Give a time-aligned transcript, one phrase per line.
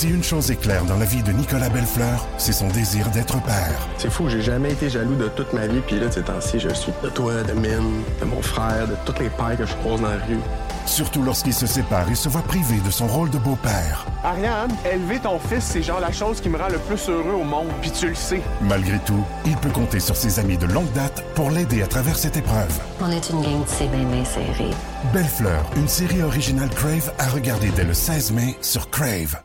[0.00, 3.38] Si une chose est claire dans la vie de Nicolas Bellefleur, c'est son désir d'être
[3.42, 3.86] père.
[3.98, 6.70] C'est fou, j'ai jamais été jaloux de toute ma vie, puis là, ces temps-ci, je
[6.70, 10.00] suis de toi, de Mine, de mon frère, de toutes les pères que je croise
[10.00, 10.38] dans la rue.
[10.86, 14.06] Surtout lorsqu'il se sépare et se voit privé de son rôle de beau-père.
[14.24, 17.44] Ariane, élever ton fils, c'est genre la chose qui me rend le plus heureux au
[17.44, 18.40] monde, puis tu le sais.
[18.62, 22.16] Malgré tout, il peut compter sur ses amis de longue date pour l'aider à travers
[22.16, 22.72] cette épreuve.
[23.02, 24.70] On est une gang de c'est bien, bien serré.
[25.12, 29.42] Belle-Fleur, une série originale Crave à regarder dès le 16 mai sur Crave.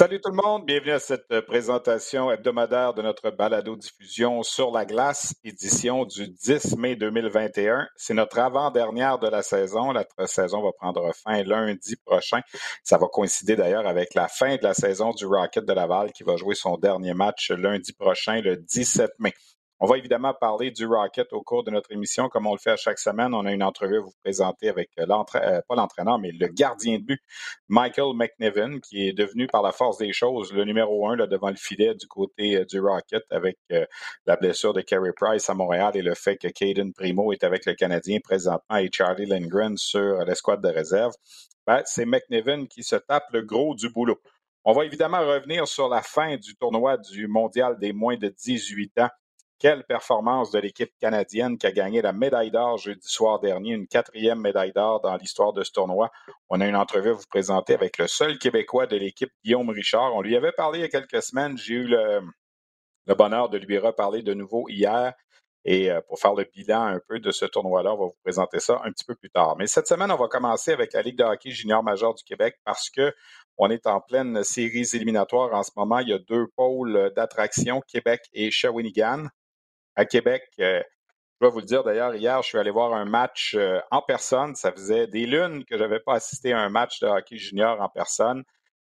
[0.00, 4.86] Salut tout le monde, bienvenue à cette euh, présentation hebdomadaire de notre balado-diffusion sur la
[4.86, 7.86] glace, édition du 10 mai 2021.
[7.96, 9.92] C'est notre avant-dernière de la saison.
[9.92, 12.40] La saison va prendre fin lundi prochain.
[12.82, 16.22] Ça va coïncider d'ailleurs avec la fin de la saison du Rocket de Laval qui
[16.22, 19.34] va jouer son dernier match lundi prochain, le 17 mai.
[19.82, 22.72] On va évidemment parler du Rocket au cours de notre émission, comme on le fait
[22.72, 23.32] à chaque semaine.
[23.32, 26.48] On a une entrevue à vous présenter avec euh, l'entraîneur, euh, pas l'entraîneur, mais le
[26.48, 27.22] gardien de but,
[27.68, 31.48] Michael McNiven, qui est devenu par la force des choses le numéro un là, devant
[31.48, 33.56] le filet du côté euh, du Rocket avec
[34.26, 37.64] la blessure de Carey Price à Montréal et le fait que Caden Primo est avec
[37.64, 41.14] le Canadien présentement et Charlie Lindgren sur l'escouade de réserve.
[41.66, 44.20] Ben, c'est McNiven qui se tape le gros du boulot.
[44.64, 48.98] On va évidemment revenir sur la fin du tournoi du mondial des moins de 18
[48.98, 49.08] ans
[49.60, 53.86] quelle performance de l'équipe canadienne qui a gagné la médaille d'or jeudi soir dernier, une
[53.86, 56.10] quatrième médaille d'or dans l'histoire de ce tournoi.
[56.48, 60.16] On a une entrevue à vous présenter avec le seul Québécois de l'équipe, Guillaume Richard.
[60.16, 61.58] On lui avait parlé il y a quelques semaines.
[61.58, 62.22] J'ai eu le,
[63.14, 65.12] bonheur de lui reparler de nouveau hier.
[65.66, 68.60] Et euh, pour faire le bilan un peu de ce tournoi-là, on va vous présenter
[68.60, 69.56] ça un petit peu plus tard.
[69.58, 72.56] Mais cette semaine, on va commencer avec la Ligue de hockey junior majeur du Québec
[72.64, 73.12] parce que
[73.58, 75.98] on est en pleine série éliminatoire en ce moment.
[75.98, 79.26] Il y a deux pôles d'attraction, Québec et Shawinigan
[80.00, 80.42] à Québec.
[80.60, 80.82] Euh,
[81.40, 84.00] je vais vous le dire d'ailleurs, hier, je suis allé voir un match euh, en
[84.00, 84.54] personne.
[84.54, 87.78] Ça faisait des lunes que je n'avais pas assisté à un match de hockey junior
[87.82, 88.42] en personne.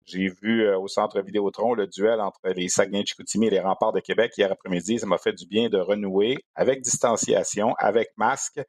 [0.05, 3.99] J'ai vu euh, au centre Vidéotron le duel entre les Saguenay-Chicoutimi et les Remparts de
[3.99, 4.97] Québec hier après-midi.
[4.97, 8.59] Ça m'a fait du bien de renouer avec distanciation, avec masque,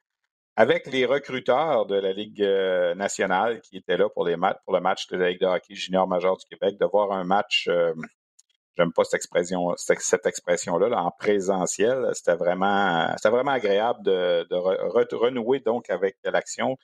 [0.55, 2.43] avec les recruteurs de la Ligue
[2.95, 4.37] nationale qui étaient là pour, le
[4.79, 7.67] match de la Ligue de hockey junior majeur du Québec, de voir un match
[8.77, 12.09] j'aime pas cette expression, cette, expression-là, en présentiel.
[12.13, 16.77] C'était vraiment, c'était vraiment agréable de, renouer donc avec l'action.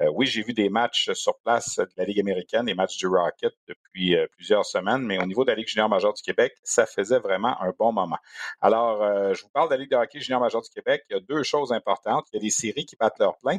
[0.00, 3.06] Euh, oui, j'ai vu des matchs sur place de la Ligue américaine, des matchs du
[3.06, 6.54] Rocket depuis euh, plusieurs semaines, mais au niveau de la Ligue junior majeure du Québec,
[6.62, 8.16] ça faisait vraiment un bon moment.
[8.62, 11.04] Alors, euh, je vous parle de la Ligue de hockey junior majeure du Québec.
[11.10, 12.26] Il y a deux choses importantes.
[12.32, 13.58] Il y a des séries qui battent leur plein.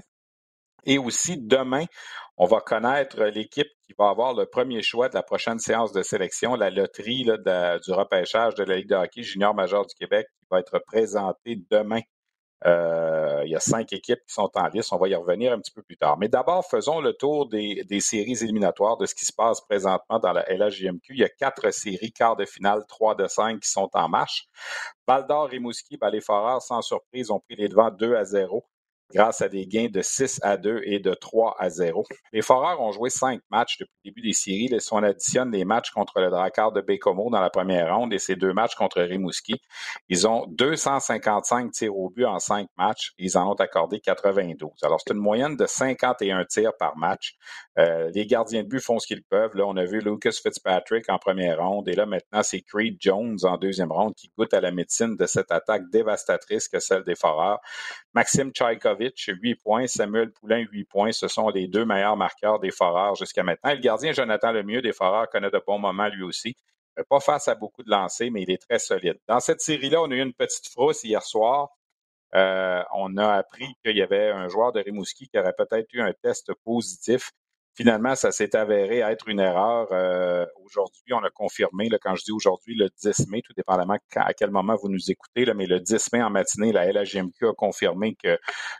[0.86, 1.86] Et aussi, demain,
[2.38, 6.02] on va connaître l'équipe qui va avoir le premier choix de la prochaine séance de
[6.02, 10.48] sélection, la loterie du repêchage de la Ligue de hockey junior majeur du Québec qui
[10.50, 12.02] va être présentée demain.
[12.66, 14.94] Euh, il y a cinq équipes qui sont en liste.
[14.94, 16.18] On va y revenir un petit peu plus tard.
[16.20, 20.32] Mais d'abord, faisons le tour des, séries éliminatoires de ce qui se passe présentement dans
[20.32, 21.14] la LHJMQ.
[21.14, 24.46] Il y a quatre séries, quart de finale, trois de cinq qui sont en marche.
[25.08, 28.64] Val d'Or, Rimouski, Ballet Forard, sans surprise, ont pris les devants 2 à 0
[29.14, 32.04] grâce à des gains de 6 à 2 et de 3 à 0.
[32.34, 34.70] Les Foreurs ont joué cinq matchs depuis le début des séries.
[34.80, 38.20] Si on additionne les matchs contre le Drakkar de Bécomo dans la première ronde et
[38.20, 39.62] ces deux matchs contre Rimouski,
[40.10, 43.14] ils ont 255 tirs au but en cinq matchs.
[43.18, 44.72] Ils en ont accordé 92.
[44.84, 47.36] Alors, c'est une moyenne de 51 tirs par match.
[47.78, 49.56] Euh, les gardiens de but font ce qu'ils peuvent.
[49.56, 53.38] Là, on a vu Lucas Fitzpatrick en première ronde et là, maintenant, c'est Creed Jones
[53.44, 57.16] en deuxième ronde qui goûte à la médecine de cette attaque dévastatrice que celle des
[57.16, 57.60] Foreurs.
[58.14, 59.88] Maxime Tchaïkov 8 points.
[59.88, 61.12] Samuel Poulain, 8 points.
[61.12, 63.72] Ce sont les deux meilleurs marqueurs des Foreurs jusqu'à maintenant.
[63.72, 66.56] le gardien Jonathan Lemieux des Foreurs connaît de bons moments lui aussi.
[67.10, 69.18] Pas face à beaucoup de lancers, mais il est très solide.
[69.28, 71.70] Dans cette série-là, on a eu une petite frousse hier soir.
[72.36, 76.02] Euh, on a appris qu'il y avait un joueur de Rimouski qui aurait peut-être eu
[76.02, 77.32] un test positif.
[77.76, 79.88] Finalement, ça s'est avéré être une erreur.
[79.92, 83.98] Euh, aujourd'hui, on a confirmé, là, quand je dis aujourd'hui, le 10 mai, tout dépendamment
[84.16, 87.48] à quel moment vous nous écoutez, là, mais le 10 mai en matinée, la LHGMQ
[87.48, 88.38] a confirmé que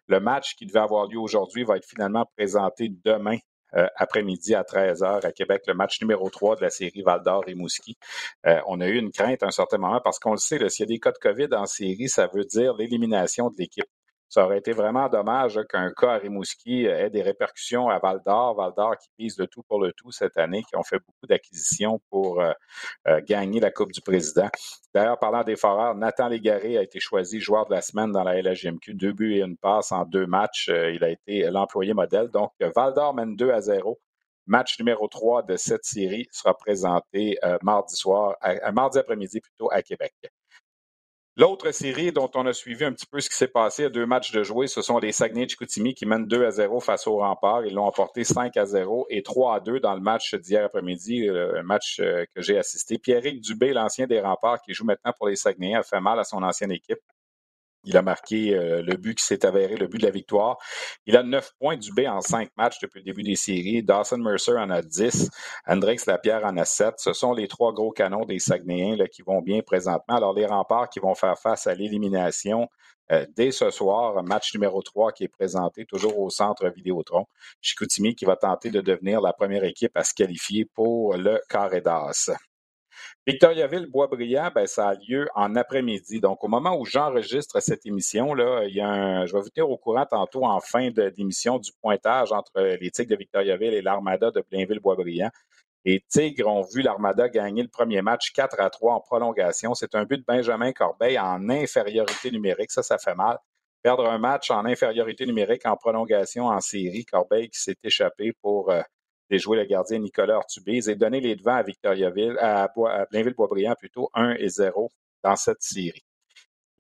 [0.08, 3.38] le match qui devait avoir lieu aujourd'hui va être finalement présenté demain
[3.76, 7.44] euh, après-midi à 13h à Québec, le match numéro 3 de la série Val d'Or
[7.48, 7.98] et Mouski.
[8.46, 10.84] Euh, on a eu une crainte à un certain moment parce qu'on le sait, s'il
[10.84, 13.86] y a des cas de COVID en série, ça veut dire l'élimination de l'équipe.
[14.34, 18.56] Ça aurait été vraiment dommage qu'un cas à Rimouski ait des répercussions à Val d'Or.
[18.56, 21.28] Val d'Or qui vise le tout pour le tout cette année, qui ont fait beaucoup
[21.28, 22.42] d'acquisitions pour
[23.28, 24.48] gagner la Coupe du Président.
[24.94, 28.42] D'ailleurs, parlant des foreurs, Nathan Légaré a été choisi joueur de la semaine dans la
[28.42, 28.94] LHMQ.
[28.94, 30.70] Deux buts et une passe en deux matchs.
[30.70, 32.30] il a été l'employé modèle.
[32.30, 34.00] Donc, Val d'Or mène 2 à 0.
[34.48, 38.38] Match numéro 3 de cette série sera présenté mardi soir,
[38.72, 40.14] mardi après-midi plutôt à Québec.
[41.38, 44.06] L'autre série dont on a suivi un petit peu ce qui s'est passé, à deux
[44.06, 47.66] matchs de jouer, ce sont les Saguenay-Chicoutimi qui mènent 2 à 0 face au Rempart.
[47.66, 51.30] Ils l'ont emporté 5 à 0 et 3 à 2 dans le match d'hier après-midi,
[51.30, 52.98] euh, un match euh, que j'ai assisté.
[52.98, 56.26] Pierrick Dubé, l'ancien des Remparts, qui joue maintenant pour les Saguenay, a fait mal à
[56.26, 57.00] son ancienne équipe.
[57.84, 60.58] Il a marqué euh, le but qui s'est avéré, le but de la victoire.
[61.06, 63.82] Il a neuf points du B en cinq matchs depuis le début des séries.
[63.82, 65.30] Dawson Mercer en a dix.
[65.66, 66.96] Hendrix Lapierre en a sept.
[66.98, 70.16] Ce sont les trois gros canons des Saguenayens là, qui vont bien présentement.
[70.16, 72.68] Alors, les remparts qui vont faire face à l'élimination
[73.12, 77.26] euh, dès ce soir, match numéro 3 qui est présenté toujours au centre Vidéotron.
[77.62, 81.82] Chicoutimi qui va tenter de devenir la première équipe à se qualifier pour le carré.
[83.28, 86.20] Victoriaville-Boisbriand, ben, ça a lieu en après-midi.
[86.20, 89.50] Donc, au moment où j'enregistre cette émission, là, il y a un, je vais vous
[89.50, 93.84] tenir au courant tantôt en fin d'émission du pointage entre les Tigres de Victoriaville et
[93.84, 95.30] l'Armada de Blainville-Boisbriand.
[95.86, 99.76] Les Tigres ont vu l'Armada gagner le premier match 4 à 3 en prolongation.
[99.76, 102.72] C'est un but de Benjamin Corbeil en infériorité numérique.
[102.72, 103.38] Ça, ça fait mal.
[103.84, 107.06] Perdre un match en infériorité numérique en prolongation en série.
[107.06, 108.82] Corbeil qui s'est échappé pour euh,
[109.40, 114.10] jouer le gardien Nicolas Ortubise et donner les devants à Victoriaville, à, à Blainville-Boisbriand plutôt
[114.14, 114.92] 1 et 0
[115.24, 116.04] dans cette série.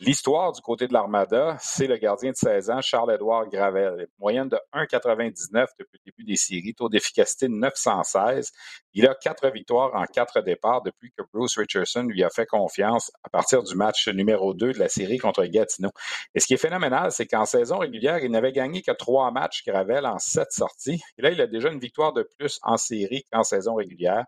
[0.03, 4.07] L'histoire du côté de l'Armada, c'est le gardien de 16 ans, Charles-Édouard Gravel.
[4.17, 8.51] Moyenne de 1,99 depuis le début des séries, taux d'efficacité de 916.
[8.95, 13.11] Il a quatre victoires en quatre départs depuis que Bruce Richardson lui a fait confiance
[13.23, 15.91] à partir du match numéro 2 de la série contre Gatineau.
[16.33, 19.63] Et ce qui est phénoménal, c'est qu'en saison régulière, il n'avait gagné que trois matchs
[19.67, 20.99] Gravel en sept sorties.
[21.19, 24.25] Et là, il a déjà une victoire de plus en série qu'en saison régulière.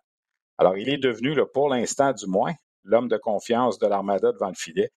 [0.59, 2.53] Alors, il est devenu, pour l'instant du moins,
[2.83, 4.91] l'homme de confiance de l'Armada devant le filet.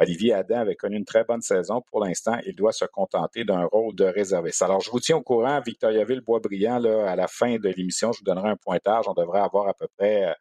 [0.00, 1.82] Olivier Adam avait connu une très bonne saison.
[1.90, 4.62] Pour l'instant, il doit se contenter d'un rôle de réserviste.
[4.62, 8.48] Alors, je vous tiens au courant, Victoriaville-Boisbriand, à la fin de l'émission, je vous donnerai
[8.48, 9.04] un pointage.
[9.08, 10.32] On devrait avoir à peu près euh,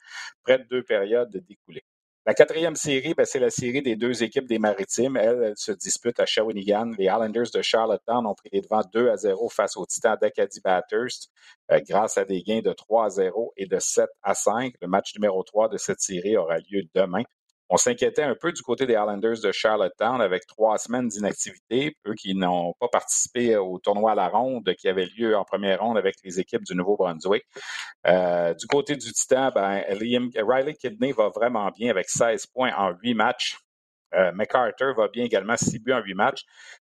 [0.44, 1.84] près de deux périodes découlées.
[2.26, 5.18] La quatrième série, ben, c'est la série des deux équipes des Maritimes.
[5.18, 6.92] Elles, se disputent à Shawinigan.
[6.98, 10.62] Les Islanders de Charlottetown ont pris les devants 2 à 0 face aux Titans d'Acadie
[10.62, 11.32] Bathurst
[11.72, 14.76] euh, grâce à des gains de 3 à 0 et de 7 à 5.
[14.82, 17.24] Le match numéro 3 de cette série aura lieu demain.
[17.72, 22.16] On s'inquiétait un peu du côté des Islanders de Charlottetown avec trois semaines d'inactivité, eux
[22.16, 25.96] qui n'ont pas participé au tournoi à la ronde qui avait lieu en première ronde
[25.96, 27.44] avec les équipes du Nouveau-Brunswick.
[28.08, 32.96] Euh, du côté du Titan, ben, Riley Kidney va vraiment bien avec 16 points en
[33.04, 33.58] 8 matchs.
[34.16, 36.42] Euh, MacArthur va bien également, 6 buts en 8 matchs,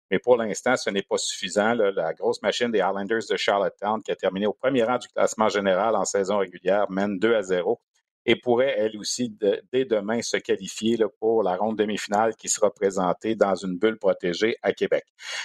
[0.08, 1.74] mais pour l'instant, ce n'est pas suffisant.
[1.74, 5.48] La grosse machine des Islanders de Charlottetown, qui a terminé au premier rang du classement
[5.48, 7.80] général en saison régulière, mène 2 à 0
[8.26, 9.30] et pourrait elle aussi
[9.72, 14.56] dès demain se qualifier pour la ronde demi-finale qui sera présentée dans une bulle protégée
[14.62, 15.04] à Québec.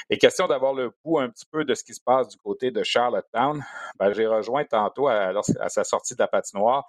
[0.10, 2.72] Et question d'avoir le pouls un petit peu de ce qui se passe du côté
[2.72, 3.63] de Charlottetown,
[4.00, 5.31] ben, j'ai rejoint tantôt à,
[5.69, 6.88] sa sortie de la patinoire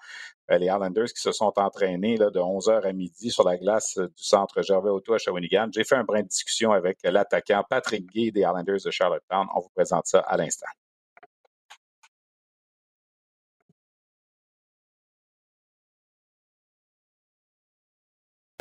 [0.50, 3.99] euh, les Islanders qui se sont entraînés là, de 11h à midi sur la glace
[3.99, 5.69] du centre Gervais Auto à Shawinigan.
[5.73, 9.47] J'ai fait un brin de discussion avec l'attaquant Patrick Gay des Islanders de Charlottetown.
[9.55, 10.69] On vous présente ça à l'instant.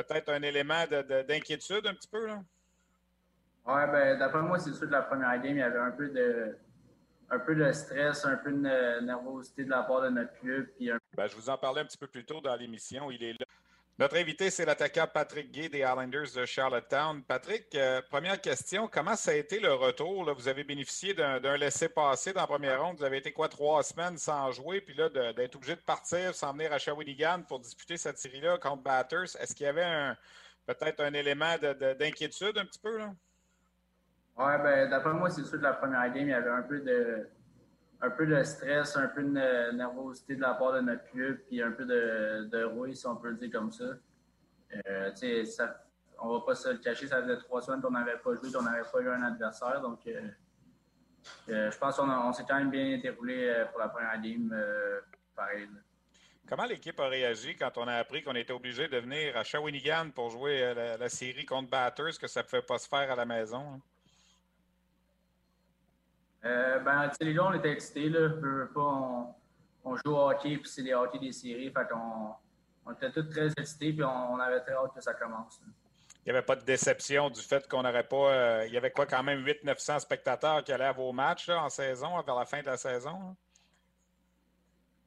[0.04, 0.86] Peut-être un élément
[1.28, 2.42] d'inquiétude un petit peu, là?
[3.66, 6.10] Oui, ben, d'après moi, c'est sûr que la première game, il y avait un peu
[6.10, 6.58] de,
[7.30, 10.68] un peu de stress, un peu de nervosité de la part de notre club.
[10.78, 13.12] Puis ben, je vous en parlais un petit peu plus tôt dans l'émission.
[13.12, 13.46] Il est là.
[14.02, 17.22] Notre invité, c'est l'attaquant Patrick Gay des Islanders de Charlottetown.
[17.22, 20.34] Patrick, euh, première question, comment ça a été le retour?
[20.34, 22.98] Vous avez bénéficié d'un laissez-passer dans la première ronde.
[22.98, 26.52] Vous avez été quoi, trois semaines sans jouer, puis là, d'être obligé de partir, sans
[26.52, 29.36] venir à Shawinigan pour disputer cette série-là contre Batters.
[29.40, 30.16] Est-ce qu'il y avait
[30.66, 32.98] peut-être un élément d'inquiétude un petit peu?
[32.98, 33.14] Là?
[34.36, 36.80] Oui, ben, d'après moi, c'est sûr que la première game, il y avait un peu
[36.80, 37.30] de
[38.02, 41.62] un peu de stress, un peu de nervosité de la part de notre club, puis
[41.62, 43.86] un peu de, de rouille, si on peut le dire comme ça.
[44.88, 45.82] Euh, ça
[46.22, 48.62] on va pas se le cacher, ça faisait trois semaines qu'on n'avait pas joué, qu'on
[48.62, 49.82] n'avait pas eu un adversaire.
[49.82, 50.30] Donc, euh,
[51.50, 54.56] euh, je pense qu'on s'est quand même bien déroulé euh, pour la première game.
[55.36, 55.68] pareil.
[56.48, 60.10] Comment l'équipe a réagi quand on a appris qu'on était obligé de venir à Shawinigan
[60.14, 63.26] pour jouer la, série contre Batters, que ça ne pouvait pas se faire à la
[63.26, 63.76] maison?
[63.76, 63.82] Hein?
[66.44, 68.10] Euh, ben, les gars, on était excités.
[68.10, 68.30] Là.
[68.74, 69.36] pas,
[69.84, 71.72] on, joue au hockey, puis c'est des hockey des séries.
[71.72, 72.34] Fait qu'on
[72.86, 75.62] on était tous très excités, puis on, avait très hâte que ça commence.
[76.26, 78.32] Il n'y avait pas de déception du fait qu'on n'aurait pas.
[78.32, 81.70] Euh, il y avait quoi, quand même 800-900 spectateurs qui allaient à vos matchs en
[81.70, 83.36] saison, vers la fin de la saison?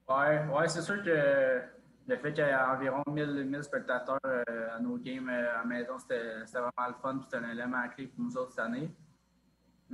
[0.08, 0.14] Oui,
[0.52, 1.62] ouais, c'est sûr que
[2.06, 6.44] le fait qu'il y ait environ 1000, spectateurs à nos games à la maison, c'était
[6.52, 7.20] vraiment le fun.
[7.22, 8.90] C'était un élément clé pour nous autres cette année.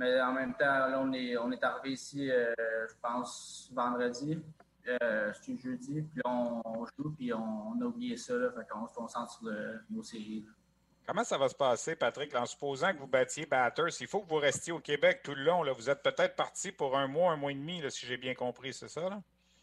[0.01, 4.41] Mais en même temps, là, on est, on est arrivé ici, je pense, vendredi.
[4.87, 8.95] Euh, c'est jeudi, puis on, joue, puis on, a oublié ça, là, fait qu'on se
[8.95, 9.51] concentre sur
[9.91, 10.43] nos séries.
[11.05, 13.99] Comment ça va se passer, Patrick, en supposant que vous battiez Batters?
[13.99, 15.61] Il faut que vous restiez au Québec tout le long.
[15.61, 15.73] Là.
[15.73, 18.73] Vous êtes peut-être parti pour un mois, un mois et demi, si j'ai bien compris,
[18.73, 19.01] c'est ça?
[19.01, 19.21] Là?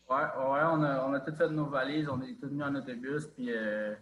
[0.08, 2.74] Oui, ouais, on, a, on a tout fait nos valises, on est tous venus en
[2.74, 3.94] autobus, puis euh,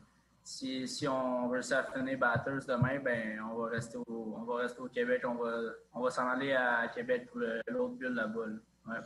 [0.47, 4.81] si, si, on à finir Batters demain, ben on va rester au, on va rester
[4.81, 5.23] au Québec.
[5.25, 5.59] On va,
[5.93, 8.47] on va s'en aller à Québec pour l'autre bulle là-bas.
[8.87, 8.99] Ouais.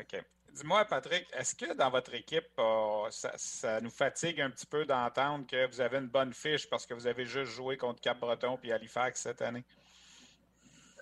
[0.00, 0.24] OK.
[0.50, 5.46] Dis-moi, Patrick, est-ce que dans votre équipe, euh, ça, nous fatigue un petit peu d'entendre
[5.46, 8.72] que vous avez une bonne fiche parce que vous avez juste joué contre Cap-Breton et
[8.72, 9.66] Halifax cette année?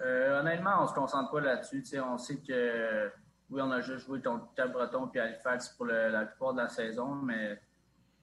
[0.00, 1.84] Euh, honnêtement, on ne se concentre pas là-dessus.
[2.00, 3.08] On sait que
[3.50, 7.14] oui, on a juste joué contre Cap-Breton et Halifax pour la plupart de la saison,
[7.14, 7.56] mais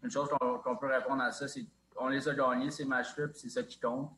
[0.04, 0.30] une chose
[0.64, 3.64] qu'on peut répondre à ça, c'est qu'on les a gagnés, ces matchs-là, puis c'est ça
[3.64, 4.12] qui compte.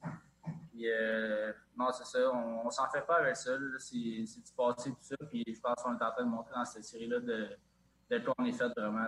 [0.83, 2.31] Euh, non, c'est ça.
[2.31, 3.51] On, ne s'en fait pas avec ça.
[3.79, 5.15] C'est du passé, tout ça.
[5.29, 7.49] Puis je pense qu'on est en train de montrer dans cette série-là de,
[8.09, 9.07] de quoi on est fait vraiment.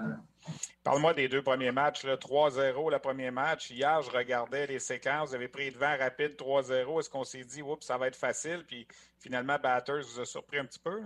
[0.83, 2.05] Parle-moi des deux premiers matchs.
[2.05, 3.69] 3-0 le premier match.
[3.69, 5.29] Hier, je regardais les séquences.
[5.29, 6.99] Vous avez pris de vent rapide 3-0.
[6.99, 8.63] Est-ce qu'on s'est dit, oups, ça va être facile?
[8.65, 8.87] Puis
[9.19, 11.01] finalement, Batters vous a surpris un petit peu?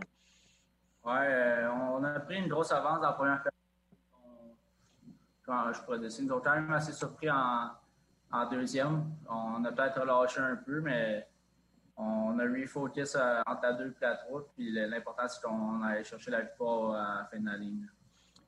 [1.04, 3.61] Oui, euh, on a pris une grosse avance dans la première période.
[5.74, 7.70] Je pourrais dire, nous avons quand même assez surpris en,
[8.32, 9.06] en deuxième.
[9.30, 11.28] On a peut-être relâché un peu, mais
[11.98, 13.16] on a refocus
[13.46, 14.48] entre la 2 et la 3.
[14.56, 17.88] Puis l'important, c'est qu'on aille chercher la victoire à la fin de la ligne.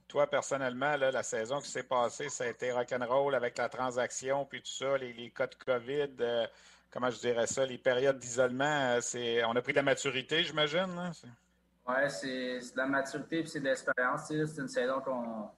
[0.08, 4.62] Toi, personnellement, la saison qui s'est passée, ça a été rock'n'roll avec la transaction, puis
[4.62, 6.46] tout ça, les, cas de COVID, euh,
[6.92, 11.12] comment je dirais ça, les périodes d'isolement, euh, on a pris de la maturité, j'imagine?
[11.88, 14.28] Oui, c'est de la maturité et c'est de l'expérience.
[14.28, 15.50] C'est une saison qu'on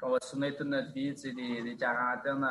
[0.00, 2.46] qu'on va se souvenir toute notre vie, tu sais, des, des, quarantaines,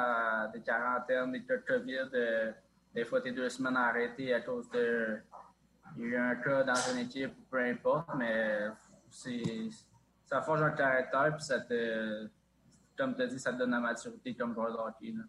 [0.53, 2.09] des quarantaines, des cas de COVID.
[2.13, 2.51] Euh,
[2.93, 5.17] des fois, tu es deux semaines arrêté à cause de.
[5.97, 8.67] Il y a eu un cas dans une équipe, peu importe, mais
[9.09, 9.69] c'est
[10.25, 12.27] ça forge un caractère, puis ça te.
[12.95, 15.13] Comme tu dit, ça te donne la maturité comme joueur de hockey.
[15.17, 15.23] Là.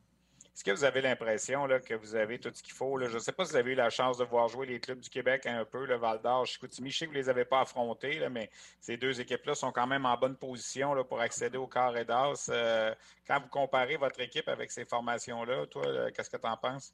[0.55, 2.99] Est-ce que vous avez l'impression que vous avez tout ce qu'il faut?
[2.99, 3.09] Là?
[3.09, 4.99] Je ne sais pas si vous avez eu la chance de voir jouer les clubs
[4.99, 6.91] du Québec un peu, le Val d'Or, Chicoutimi.
[6.91, 9.73] Je sais que vous ne les avez pas affrontés, là, mais ces deux équipes-là sont
[9.73, 12.49] quand même en bonne position là, pour accéder au carré d'as.
[12.51, 12.95] Euh,
[13.27, 16.93] quand vous comparez votre équipe avec ces formations-là, toi, qu'est-ce que tu en penses?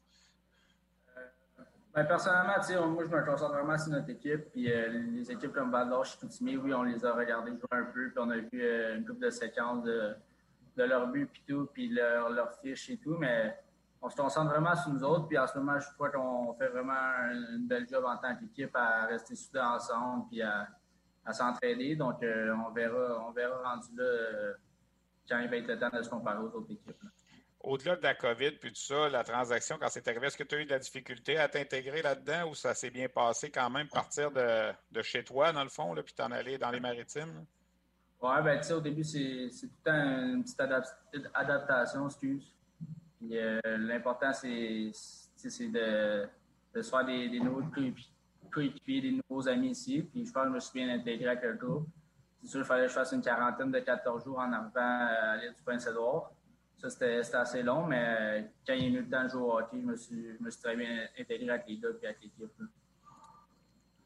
[1.97, 4.51] Ben, personnellement, moi, je me concentre vraiment sur notre équipe.
[4.53, 7.85] Puis euh, les équipes comme Val d'Or, Chicoutimi, oui, on les a regardées jouer un
[7.85, 8.11] peu.
[8.11, 10.15] Puis on a vu euh, une couple de séquences de
[10.77, 13.59] de leur but puis tout, puis leur, fiche et tout, mais
[14.03, 15.27] on se concentre vraiment sur nous autres.
[15.27, 16.93] Puis en ce moment, je crois qu'on fait vraiment
[17.33, 20.69] une belle job en tant qu'équipe à rester soudés ensemble puis à,
[21.33, 21.97] s'entraider.
[21.97, 24.55] Donc, euh, on verra on verra rendu là euh,
[25.29, 26.93] quand il va être le temps de se comparer aux autres équipes.
[27.61, 30.55] Au-delà de la COVID puis tout ça, la transaction, quand c'est arrivé, est-ce que tu
[30.55, 33.89] as eu de la difficulté à t'intégrer là-dedans ou ça s'est bien passé quand même,
[33.89, 37.45] partir de, de chez toi, dans le fond, là, puis t'en aller dans les maritimes?
[38.23, 40.61] Ouais, ben, tu sais, au début, c'est tout le temps une petite
[41.35, 42.55] adaptation, excuse.
[43.19, 44.91] Puis euh, l'important, c'est
[45.61, 46.27] de,
[46.75, 47.65] de se faire des, des nouveaux
[48.51, 50.03] coéquipiers, des nouveaux amis ici.
[50.03, 51.89] Puis je pense que je me suis bien intégré avec le groupe.
[52.41, 55.37] C'est sûr, il fallait que je fasse une quarantaine de 14 jours en arrivant à
[55.37, 56.33] l'île du Prince-Édouard.
[56.79, 59.59] Ça, c'était assez long, mais quand il y a eu le temps de jouer au
[59.59, 62.21] hockey, je me suis, je me suis très bien intégré avec les gars et avec
[62.23, 62.53] l'équipe.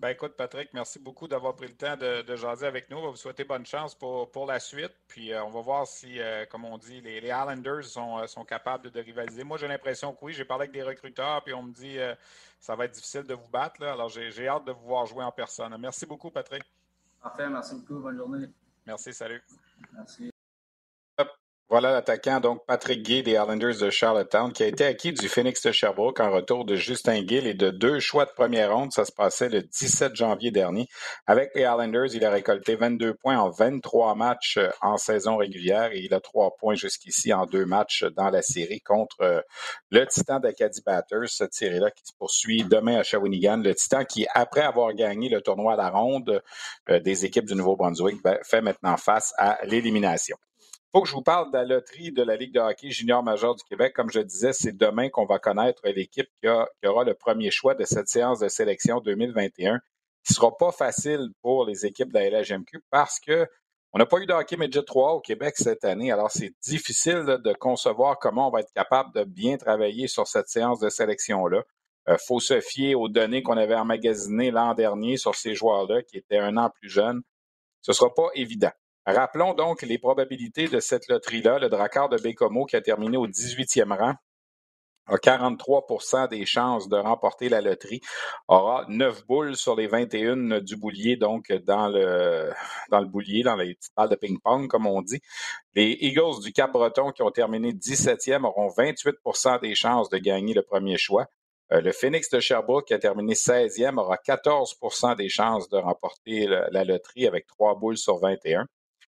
[0.01, 2.97] Ben écoute, Patrick, merci beaucoup d'avoir pris le temps de, de, jaser avec nous.
[2.97, 4.95] On va vous souhaiter bonne chance pour, pour la suite.
[5.07, 8.27] Puis euh, on va voir si, euh, comme on dit, les, les Islanders sont, euh,
[8.27, 9.45] sont capables de, rivaliser.
[9.45, 10.33] Moi, j'ai l'impression que oui.
[10.33, 11.99] J'ai parlé avec des recruteurs, puis on me dit
[12.59, 13.83] ça va être difficile de vous battre.
[13.83, 15.77] Alors j'ai hâte de vous voir jouer en personne.
[15.79, 16.63] Merci beaucoup, Patrick.
[17.23, 18.01] Parfait, merci beaucoup.
[18.01, 18.47] Bonne journée.
[18.87, 19.43] Merci, salut.
[19.93, 20.30] Merci.
[21.71, 25.63] Voilà l'attaquant, donc Patrick Gay des Islanders de Charlottetown, qui a été acquis du Phoenix
[25.63, 28.91] de Sherbrooke en retour de Justin Gill et de deux choix de première ronde.
[28.91, 30.89] Ça se passait le 17 janvier dernier.
[31.29, 35.93] Avec les Islanders, il a récolté 22 points en 23 matchs euh, en saison régulière
[35.93, 39.41] et il a trois points jusqu'ici en deux matchs dans la série contre euh,
[39.91, 41.29] le Titan d'Acadie Batters.
[41.29, 43.59] Cette série-là qui se poursuit demain à Shawinigan.
[43.59, 46.43] Le Titan qui, après avoir gagné le tournoi à la ronde
[46.89, 50.37] euh, des équipes du Nouveau-Brunswick, ben, fait maintenant face à l'élimination
[50.93, 53.55] faut que je vous parle de la loterie de la Ligue de hockey junior majeur
[53.55, 53.93] du Québec.
[53.95, 56.49] Comme je disais, c'est demain qu'on va connaître l'équipe qui,
[56.87, 59.81] aura le premier choix de cette séance de sélection 2021,
[60.25, 63.47] qui sera pas facile pour les équipes de la LHMQ parce que
[63.93, 67.25] On n'a pas eu de hockey Midget 3 au Québec cette année, alors c'est difficile
[67.43, 71.65] de concevoir comment on va être capable de bien travailler sur cette séance de sélection-là.
[72.07, 76.03] Il euh, faut se fier aux données qu'on avait emmagasinées l'an dernier sur ces joueurs-là
[76.03, 77.23] qui étaient un an plus jeunes.
[77.83, 78.71] Ce ne sera pas évident.
[79.13, 81.59] Rappelons donc les probabilités de cette loterie-là.
[81.59, 84.15] Le Drakkar de Bécomo, qui a terminé au 18e rang,
[85.07, 88.01] a 43% des chances de remporter la loterie,
[88.47, 92.53] aura 9 boules sur les 21 du boulier, donc dans le,
[93.07, 95.21] boulier, dans les petites de ping-pong, comme on dit.
[95.75, 100.63] Les Eagles du Cap-Breton, qui ont terminé 17e, auront 28% des chances de gagner le
[100.63, 101.27] premier choix.
[101.73, 106.47] Euh, le Phoenix de Sherbrooke, qui a terminé 16e, aura 14% des chances de remporter
[106.47, 108.67] la loterie avec 3 boules sur 21.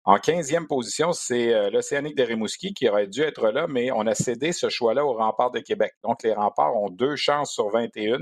[0.04, 4.08] En 15e position, c'est euh, l'Océanique de Rimouski qui aurait dû être là, mais on
[4.08, 5.94] a cédé ce choix-là aux remparts de Québec.
[6.04, 8.18] Donc, les remparts ont deux chances sur 21,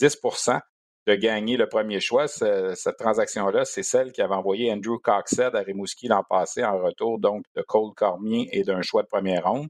[0.00, 0.60] 10%
[1.06, 2.28] de gagner le premier choix.
[2.28, 7.18] cette transaction-là, c'est celle qui avait envoyé Andrew Coxhead à Rimouski l'an passé en retour
[7.18, 9.68] donc de Cole Cormier et d'un choix de première ronde.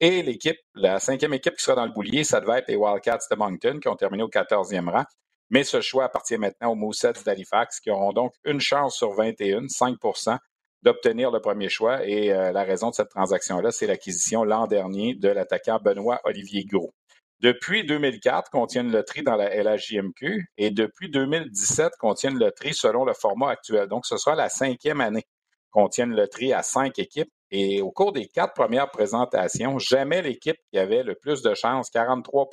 [0.00, 3.26] Et l'équipe, la cinquième équipe qui sera dans le boulier, ça devait être les Wildcats
[3.30, 5.04] de Moncton qui ont terminé au 14e rang.
[5.50, 9.68] Mais ce choix appartient maintenant aux Moussets d'Halifax qui auront donc une chance sur 21,
[9.68, 9.96] 5
[10.82, 12.06] d'obtenir le premier choix.
[12.06, 16.64] Et euh, la raison de cette transaction-là, c'est l'acquisition l'an dernier de l'attaquant Benoît Olivier
[16.64, 16.94] Gros.
[17.40, 22.38] Depuis 2004, qu'on tient une loterie dans la LHJMQ et depuis 2017, qu'on tient une
[22.38, 23.86] loterie selon le format actuel.
[23.86, 25.24] Donc, ce sera la cinquième année
[25.70, 27.30] qu'on tient une loterie à cinq équipes.
[27.50, 31.90] Et au cours des quatre premières présentations, jamais l'équipe qui avait le plus de chances,
[31.90, 32.50] 43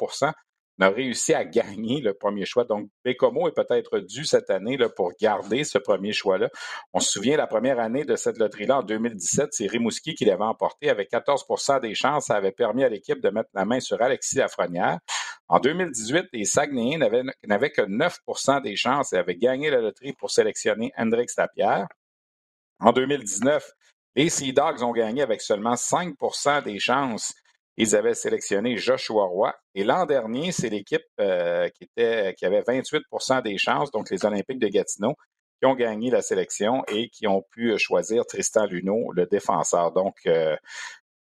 [0.78, 2.66] n'a réussi à gagner le premier choix.
[2.66, 6.50] Donc, Bécomo est peut-être dû cette année là, pour garder ce premier choix-là.
[6.94, 10.44] On se souvient, la première année de cette loterie-là, en 2017, c'est Rimouski qui l'avait
[10.44, 12.26] emporté avec 14% des chances.
[12.26, 15.00] Ça avait permis à l'équipe de mettre la main sur Alexis Lafrenière.
[15.48, 20.32] En 2018, les Saguenayens n'avaient que 9% des chances et avaient gagné la loterie pour
[20.32, 21.88] sélectionner Hendrix Lapierre.
[22.80, 23.72] En 2019,
[24.16, 27.34] les Sea Dogs ont gagné avec seulement 5% des chances
[27.78, 29.54] ils avaient sélectionné Joshua Roy.
[29.74, 34.68] Et l'an dernier, c'est l'équipe euh, qui, avait 28% des chances, donc les Olympiques de
[34.68, 35.16] Gatineau,
[35.62, 39.92] qui ont gagné la sélection et qui ont pu choisir Tristan Luneau, le défenseur.
[39.92, 40.56] Donc, euh,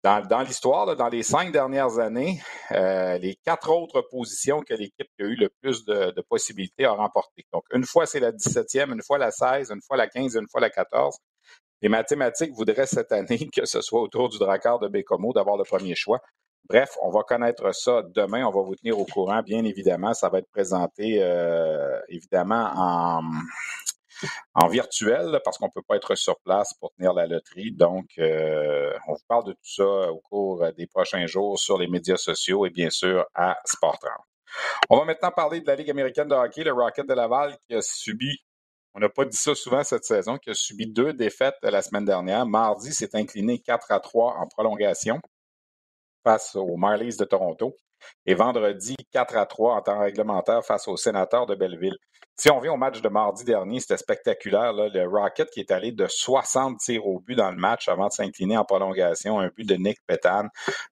[0.03, 2.41] dans, l'histoire, dans les cinq dernières années,
[2.71, 6.91] euh, les quatre autres positions que l'équipe qui a eu le plus de, possibilités a
[6.91, 7.45] remporté.
[7.51, 10.47] Donc, une fois, c'est la 17e, une fois la 16, une fois la 15, une
[10.49, 11.17] fois la 14.
[11.81, 15.63] Les mathématiques voudraient cette année que ce soit autour du Drakkar de Bécomo d'avoir le
[15.63, 16.21] premier choix.
[16.67, 18.45] Bref, on va connaître ça demain.
[18.45, 20.13] On va vous tenir au courant, bien évidemment.
[20.13, 23.21] Ça va être présenté euh, évidemment
[24.53, 27.71] en, virtuel parce qu'on ne peut pas être sur place pour tenir la loterie.
[27.71, 31.87] Donc, euh, on vous parle de tout ça au cours des prochains jours sur les
[31.87, 34.11] médias sociaux et bien sûr à Sport 30.
[34.89, 37.75] On va maintenant parler de la Ligue américaine de hockey, le Rocket de Laval qui
[37.75, 38.39] a subi
[38.95, 42.05] on n'a pas dit ça souvent cette saison, qui a subi deux défaites la semaine
[42.05, 42.45] dernière.
[42.45, 45.19] Mardi, s'est incliné 4 à 3 en prolongation
[46.23, 47.75] face aux Marlies de Toronto.
[48.25, 51.97] Et vendredi, 4 à 3 en temps réglementaire face aux sénateurs de Belleville.
[52.37, 54.71] Si on vient au match de mardi dernier, c'était spectaculaire.
[54.71, 58.13] Le Rocket qui est allé de 60 tirs au but dans le match avant de
[58.13, 60.47] s'incliner en prolongation, un but de Nick Petan.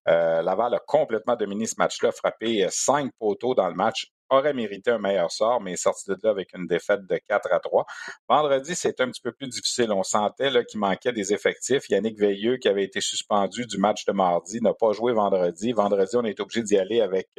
[0.10, 4.92] Euh, Laval a complètement dominé ce match-là, frappé cinq poteaux dans le match aurait mérité
[4.92, 7.86] un meilleur sort, mais est sorti de là avec une défaite de 4 à 3.
[8.28, 9.92] Vendredi, c'était un petit peu plus difficile.
[9.92, 11.90] On sentait qu'il manquait des effectifs.
[11.90, 15.72] Yannick Veilleux, qui avait été suspendu du match de mardi, n'a pas joué vendredi.
[15.72, 17.30] Vendredi, on est obligé d'y aller avec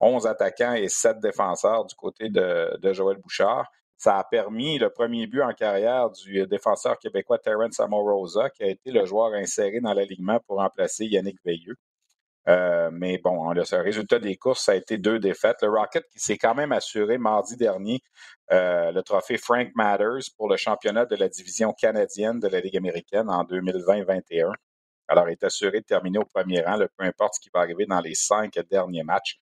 [0.00, 3.66] 11 euh, attaquants et 7 défenseurs du côté de, de Joël Bouchard.
[3.96, 8.66] Ça a permis le premier but en carrière du défenseur québécois Terence Amorosa, qui a
[8.66, 11.76] été le joueur inséré dans l'alignement pour remplacer Yannick Veilleux.
[12.48, 15.58] Euh, mais bon, le résultat des courses, ça a été deux défaites.
[15.62, 18.00] Le Rocket qui s'est quand même assuré mardi dernier
[18.50, 22.76] euh, le trophée Frank Matters pour le championnat de la division canadienne de la Ligue
[22.76, 24.52] américaine en 2020-21.
[25.08, 27.86] Alors, il est assuré de terminer au premier rang, peu importe ce qui va arriver
[27.86, 29.38] dans les cinq derniers matchs.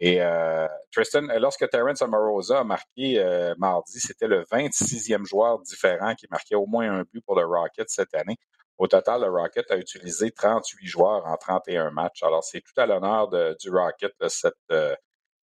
[0.00, 3.22] Et euh, Tristan, lorsque Terence Amorosa a marqué
[3.58, 7.88] mardi, c'était le 26e joueur différent qui marquait au moins un but pour le Rocket
[7.88, 8.36] cette année.
[8.78, 12.22] Au total, le Rocket a utilisé 38 joueurs en 31 matchs.
[12.22, 14.94] Alors, c'est tout à l'honneur du Rocket, cette, euh,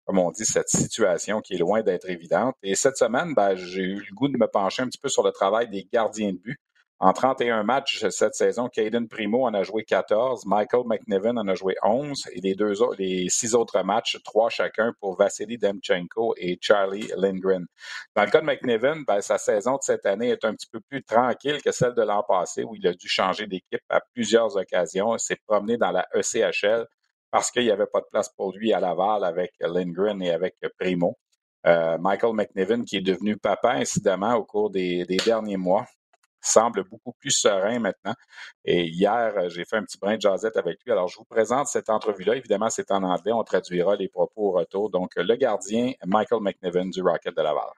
[0.05, 2.55] comme on dit, cette situation qui est loin d'être évidente.
[2.63, 5.25] Et cette semaine, ben, j'ai eu le goût de me pencher un petit peu sur
[5.25, 6.61] le travail des gardiens de but.
[6.99, 11.55] En 31 matchs cette saison, Caden Primo en a joué 14, Michael McNiven en a
[11.55, 17.67] joué 11 et les six autres matchs, trois chacun pour Vassili Demchenko et Charlie Lindgren.
[18.15, 20.81] Dans le cas de McNiven, ben, sa saison de cette année est un petit peu
[20.81, 24.57] plus tranquille que celle de l'an passé où il a dû changer d'équipe à plusieurs
[24.57, 25.19] occasions.
[25.19, 26.87] S'est promené dans la ECHL
[27.31, 30.57] parce qu'il n'y avait pas de place pour lui à Laval avec Lindgren et avec
[30.79, 31.19] Primo.
[31.67, 35.85] Euh, Michael McNiven, qui est devenu papa, incidemment, au cours des derniers mois,
[36.47, 38.15] semble beaucoup plus serein maintenant.
[38.65, 40.93] Et hier, j'ai fait un petit brin de jasette avec lui.
[40.93, 42.37] Alors, je vous présente cette entrevue-là.
[42.37, 43.33] Évidemment, c'est en anglais.
[43.33, 44.91] On traduira les propos au retour.
[44.91, 47.71] Donc, le gardien Michael McNiven du Rocket de Laval.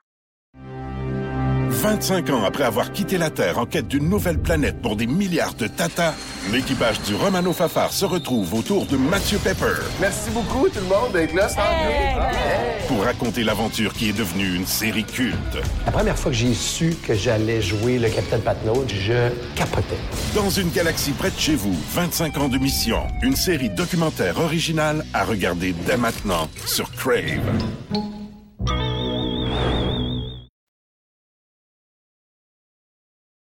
[1.79, 5.55] 25 ans après avoir quitté la Terre en quête d'une nouvelle planète pour des milliards
[5.55, 6.13] de Tata,
[6.51, 9.81] l'équipage du Romano Fafar se retrouve autour de Mathieu Pepper.
[10.01, 11.47] Merci beaucoup tout le monde d'être là,
[12.89, 15.37] Pour raconter l'aventure qui est devenue une série culte.
[15.87, 19.99] La première fois que j'ai su que j'allais jouer le Capitaine Patnaud, je capotais.
[20.35, 25.05] Dans une galaxie près de chez vous, 25 ans de mission, une série documentaire originale
[25.15, 27.39] à regarder dès maintenant sur Crave.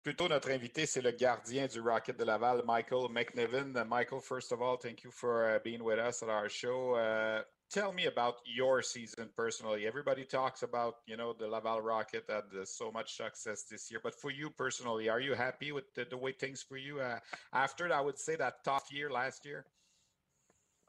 [0.04, 3.74] Plutôt, notre invité, c'est le gardien du Rocket de Laval, Michael McNiven.
[3.78, 6.96] Uh, Michael, first of all, thank you for uh, being with us at our show.
[6.96, 9.88] Uh, tell me about your season personally.
[9.88, 14.02] Everybody talks about, you know, the Laval Rocket had uh, so much success this year,
[14.04, 17.20] but for you personally, are you happy with the, the way things for you uh,
[17.54, 19.66] after, I would say, that tough year last year?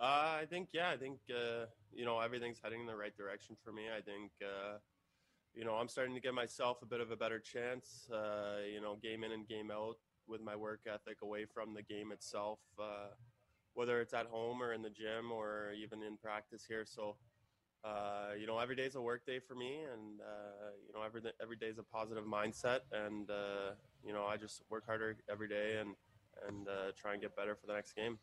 [0.00, 1.20] Uh, I think, yeah, I think,
[1.92, 3.85] you know, everything's heading in the right direction for me.
[3.96, 4.33] I think,
[5.55, 8.81] you know, I'm starting to give myself a bit of a better chance, uh, you
[8.81, 12.59] know, game in and game out with my work ethic away from the game itself,
[12.79, 13.09] uh,
[13.75, 16.85] whether it's at home or in the gym or even in practice here.
[16.85, 17.17] So,
[17.85, 21.05] uh, you know, every day is a work day for me, and uh, you know,
[21.05, 23.73] every every day is a positive mindset, and uh,
[24.05, 25.95] you know, I just work harder every day and
[26.49, 28.19] and uh, try and get better for the next game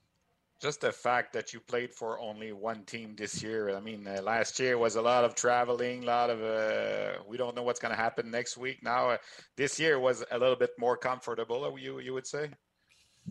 [0.61, 3.75] just the fact that you played for only one team this year.
[3.75, 7.35] I mean, uh, last year was a lot of traveling, a lot of uh, we
[7.35, 8.83] don't know what's going to happen next week.
[8.83, 9.17] Now, uh,
[9.57, 11.63] this year was a little bit more comfortable.
[11.65, 12.51] Uh, you you would say?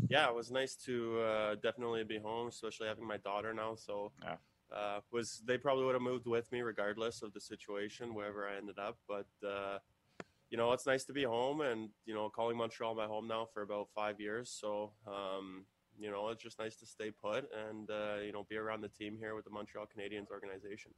[0.08, 3.74] Yeah, it was nice to uh, definitely be home, especially having my daughter now.
[3.76, 4.12] So.
[4.22, 4.36] Yeah.
[4.72, 8.56] Uh, was they probably would have moved with me regardless of the situation wherever I
[8.56, 9.26] ended up, but
[10.48, 13.48] you know it's nice to be home and you know calling Montreal my home now
[13.52, 14.48] for about five years.
[14.48, 15.64] So um,
[16.00, 18.88] you know, it's just nice to stay put and uh, you know be around the
[18.88, 20.92] team here with the Montreal Canadiens organization.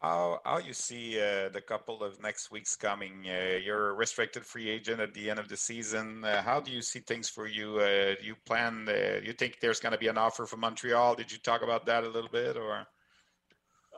[0.00, 3.26] How how you see uh, the couple of next weeks coming?
[3.26, 6.24] Uh, you're a restricted free agent at the end of the season.
[6.24, 7.78] Uh, how do you see things for you?
[7.78, 8.88] Uh, do you plan?
[8.88, 11.16] Uh, you think there's going to be an offer from Montreal?
[11.16, 12.86] Did you talk about that a little bit, or?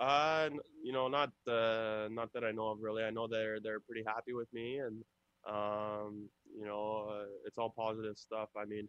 [0.00, 0.48] Uh,
[0.82, 3.04] you know, not uh, not that I know of really.
[3.04, 5.04] I know they're they're pretty happy with me, and
[5.46, 6.28] um,
[6.58, 8.48] you know, uh, it's all positive stuff.
[8.56, 8.88] I mean,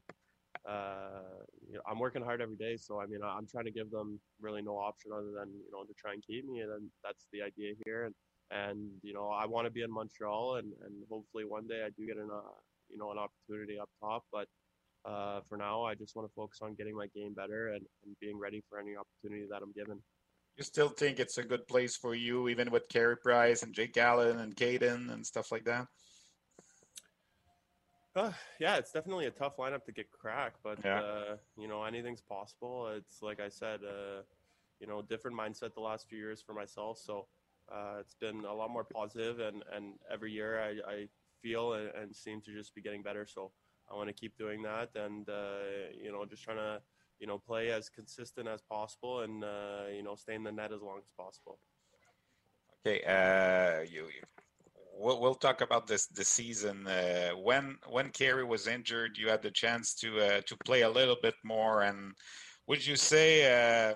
[0.67, 2.77] uh, you know, I'm working hard every day.
[2.77, 5.83] So I mean, I'm trying to give them really no option other than you know
[5.83, 8.05] to try and keep me, and that's the idea here.
[8.05, 8.15] And
[8.51, 11.89] and you know, I want to be in Montreal, and and hopefully one day I
[11.97, 12.55] do get an uh,
[12.89, 14.23] you know an opportunity up top.
[14.31, 14.47] But
[15.05, 18.15] uh, for now, I just want to focus on getting my game better and, and
[18.19, 19.99] being ready for any opportunity that I'm given.
[20.57, 23.97] You still think it's a good place for you, even with Carey Price and Jake
[23.97, 25.87] Allen and Caden and stuff like that?
[28.15, 30.99] Uh, yeah, it's definitely a tough lineup to get cracked, but yeah.
[30.99, 32.89] uh, you know anything's possible.
[32.89, 34.23] It's like I said, uh,
[34.79, 36.97] you know, different mindset the last few years for myself.
[36.97, 37.27] So
[37.71, 41.07] uh, it's been a lot more positive, and and every year I, I
[41.41, 43.25] feel and, and, seem to just be getting better.
[43.25, 43.51] So
[43.89, 46.81] I want to keep doing that, and uh, you know, just trying to
[47.19, 50.73] you know play as consistent as possible, and uh, you know, stay in the net
[50.73, 51.59] as long as possible.
[52.85, 54.40] Okay, you, you
[55.01, 56.87] we'll, we'll talk about this the season.
[56.87, 60.89] Uh, when when Carey was injured, you had the chance to uh, to play a
[60.89, 61.81] little bit more.
[61.83, 62.13] And
[62.67, 63.95] would you say uh,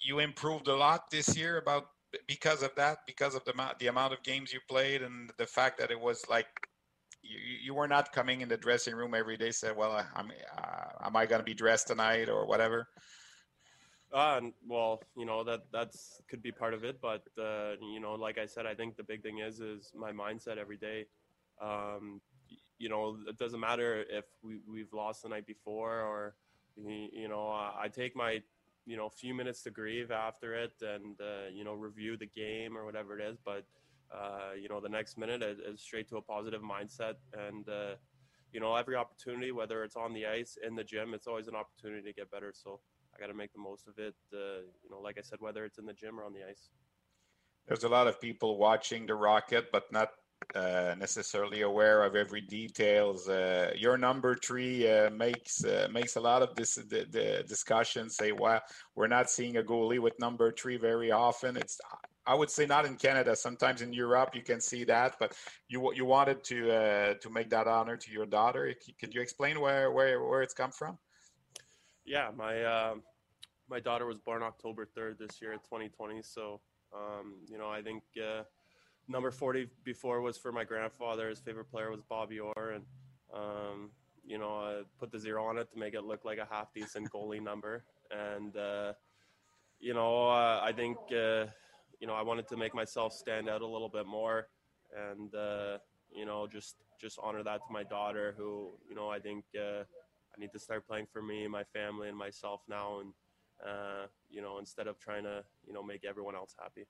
[0.00, 1.84] you improved a lot this year about
[2.26, 2.98] because of that?
[3.06, 6.24] Because of the the amount of games you played and the fact that it was
[6.28, 6.46] like
[7.22, 9.50] you, you were not coming in the dressing room every day.
[9.50, 12.86] Said, "Well, I'm, uh, am I going to be dressed tonight or whatever?"
[14.14, 18.14] Uh, well, you know that that's could be part of it, but uh, you know,
[18.14, 21.06] like I said, I think the big thing is is my mindset every day.
[21.60, 22.20] Um,
[22.78, 26.36] you know, it doesn't matter if we we've lost the night before or
[26.76, 28.40] you know, I take my
[28.86, 32.76] you know few minutes to grieve after it and uh, you know review the game
[32.76, 33.64] or whatever it is, but
[34.14, 37.14] uh, you know the next minute is straight to a positive mindset
[37.48, 37.96] and uh,
[38.52, 41.56] you know every opportunity, whether it's on the ice in the gym, it's always an
[41.56, 42.52] opportunity to get better.
[42.54, 42.78] So.
[43.14, 44.14] I got to make the most of it.
[44.32, 46.70] Uh, you know, like I said, whether it's in the gym or on the ice.
[47.66, 50.10] There's a lot of people watching the Rocket, but not
[50.54, 53.28] uh, necessarily aware of every details.
[53.28, 58.10] Uh, your number three uh, makes uh, makes a lot of this the, the discussion.
[58.10, 58.60] Say, well,
[58.94, 61.56] we're not seeing a goalie with number three very often.
[61.56, 61.80] It's
[62.26, 63.36] I would say not in Canada.
[63.36, 65.34] Sometimes in Europe you can see that, but
[65.68, 68.74] you you wanted to uh, to make that honor to your daughter.
[69.00, 70.98] Could you explain where where where it's come from?
[72.04, 72.94] Yeah, my uh,
[73.68, 76.22] my daughter was born October third this year, 2020.
[76.22, 76.60] So
[76.94, 78.42] um, you know, I think uh,
[79.08, 81.28] number 40 before was for my grandfather.
[81.28, 82.84] His favorite player was Bobby Orr, and
[83.34, 83.90] um,
[84.24, 86.72] you know, I put the zero on it to make it look like a half
[86.72, 87.84] decent goalie number.
[88.10, 88.92] And uh,
[89.80, 91.46] you know, uh, I think uh,
[92.00, 94.48] you know I wanted to make myself stand out a little bit more,
[95.10, 95.78] and uh,
[96.14, 99.84] you know, just just honor that to my daughter, who you know I think uh,
[100.36, 103.12] I need to start playing for me, my family, and myself now, and
[103.64, 106.86] uh, you know, instead of trying to you know make everyone else happy.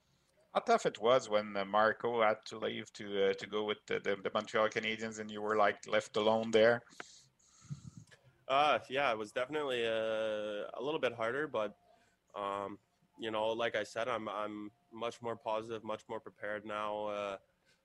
[0.54, 3.78] How tough it was when uh, Marco had to leave to uh, to go with
[3.86, 6.82] the, the, the, Montreal Canadiens, and you were like left alone there.
[8.48, 11.74] Uh, yeah, it was definitely a, uh, a little bit harder, but
[12.36, 12.78] um,
[13.18, 17.36] you know, like I said, I'm I'm much more positive, much more prepared now uh,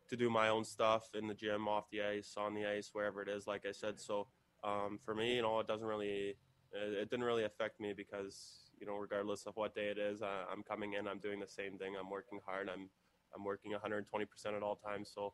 [0.10, 3.22] to do my own stuff in the gym, off the ice, on the ice, wherever
[3.22, 3.48] it is.
[3.48, 4.28] Like I said, so
[4.64, 6.36] um, for me, you know, it doesn't really
[6.74, 10.46] it, didn't really affect me because you know, regardless of what day it is, uh,
[10.52, 11.08] I'm coming in.
[11.08, 11.96] I'm doing the same thing.
[12.00, 12.70] I'm working hard.
[12.70, 12.90] I'm
[13.36, 15.12] I'm working 120 percent at all times.
[15.14, 15.34] So,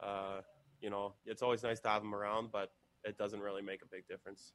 [0.00, 0.40] uh,
[0.80, 2.72] you know, it's always nice to have them around, but
[3.04, 4.52] it doesn't really make a big difference.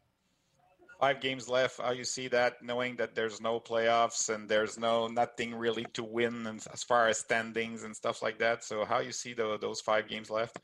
[0.99, 1.81] Five games left.
[1.81, 6.03] How you see that, knowing that there's no playoffs and there's no nothing really to
[6.03, 8.63] win, and as far as standings and stuff like that.
[8.63, 10.57] So, how you see the, those five games left?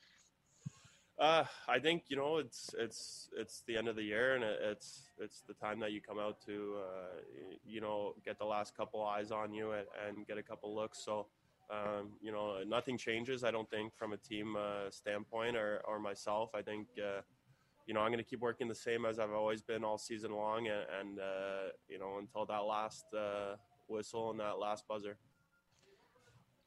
[1.21, 5.11] Uh, I think you know it's it's it's the end of the year and it's
[5.19, 7.21] it's the time that you come out to uh,
[7.63, 11.05] you know get the last couple eyes on you and, and get a couple looks.
[11.05, 11.27] So
[11.69, 13.43] um, you know nothing changes.
[13.43, 16.55] I don't think from a team uh, standpoint or or myself.
[16.55, 17.21] I think uh,
[17.85, 20.31] you know I'm going to keep working the same as I've always been all season
[20.31, 23.57] long and, and uh, you know until that last uh,
[23.87, 25.17] whistle and that last buzzer.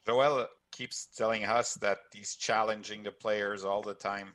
[0.05, 4.29] Joel keeps telling us that he's challenging the players all the time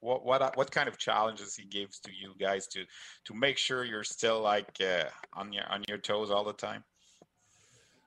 [0.00, 2.84] what what what kind of challenges he gives to you guys to
[3.26, 6.84] to make sure you're still like uh, on your on your toes all the time?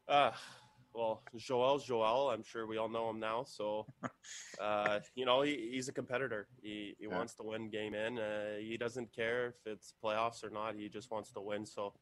[0.08, 0.32] Uh,
[0.94, 2.30] well, Joel's Joel.
[2.30, 3.46] I'm sure we all know him now.
[3.46, 3.86] So,
[4.62, 6.48] uh, you know, he, he's a competitor.
[6.62, 7.16] He he yeah.
[7.16, 8.20] wants to win game in.
[8.20, 10.76] Uh, he doesn't care if it's playoffs or not.
[10.76, 11.66] He just wants to win.
[11.66, 11.94] So,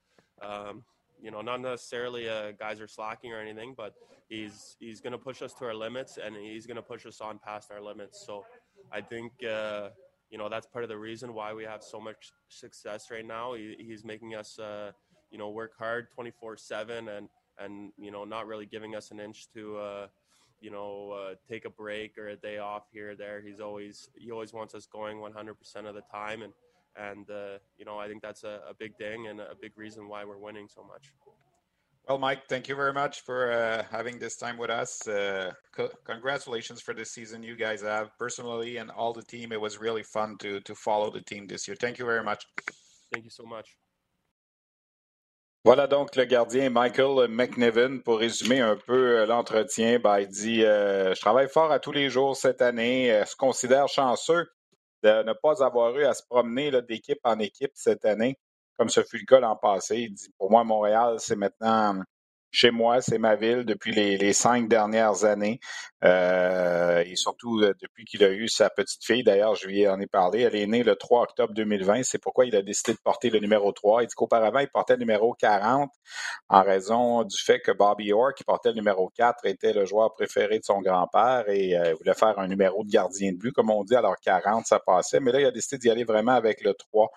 [0.42, 0.84] um,
[1.22, 3.94] you know, not necessarily uh, guys are slacking or anything, but
[4.28, 7.22] he's he's going to push us to our limits, and he's going to push us
[7.22, 8.26] on past our limits.
[8.26, 8.44] So,
[8.92, 9.90] I think uh,
[10.30, 13.54] you know that's part of the reason why we have so much success right now.
[13.54, 14.92] He, he's making us uh,
[15.32, 19.48] you know work hard 24/7 and and you know not really giving us an inch
[19.54, 20.08] to uh,
[20.62, 23.42] you know uh, take a break or a day off here or there.
[23.42, 26.54] He's always he always wants us going 100% of the time and
[26.96, 30.08] and uh, you know I think that's a, a big thing and a big reason
[30.08, 31.14] why we're winning so much.
[32.10, 35.08] Well, Mike, thank you very much for uh, having this time with us.
[35.08, 38.10] Uh, co- congratulations for the season you guys have.
[38.18, 41.68] Personally, and all the team, it was really fun to to follow the team this
[41.68, 41.78] year.
[41.80, 42.48] Thank you very much.
[43.14, 43.78] Thank you so much.
[45.64, 50.00] Voilà donc le gardien Michael McNiven pour résumer un peu euh, l'entretien.
[50.00, 53.12] Ben, il dit euh, Je travaille fort à tous les jours cette année.
[53.12, 54.48] Euh, se considère chanceux
[55.04, 58.36] de ne pas avoir eu à se promener d'équipe en équipe cette année
[58.80, 59.98] comme ce fut le cas l'an passé.
[59.98, 62.02] Il dit, pour moi, Montréal, c'est maintenant
[62.52, 65.60] chez moi, c'est ma ville depuis les, cinq dernières années.
[66.04, 69.24] Euh, et surtout euh, depuis qu'il a eu sa petite fille.
[69.24, 70.42] D'ailleurs, je lui en ai parlé.
[70.42, 72.04] Elle est née le 3 octobre 2020.
[72.04, 74.04] C'est pourquoi il a décidé de porter le numéro 3.
[74.04, 75.92] Il dit qu'auparavant, il portait le numéro 40
[76.48, 80.14] en raison du fait que Bobby Orr, qui portait le numéro 4, était le joueur
[80.14, 83.70] préféré de son grand-père et euh, voulait faire un numéro de gardien de but, comme
[83.70, 83.96] on dit.
[83.96, 85.20] Alors 40, ça passait.
[85.20, 87.10] Mais là, il a décidé d'y aller vraiment avec le 3 euh,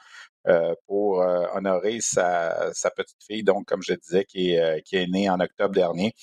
[0.87, 4.61] pour euh, honorer sa, petite fille, donc comme je disais, qui est,
[4.94, 6.14] euh, née en octobre dernier.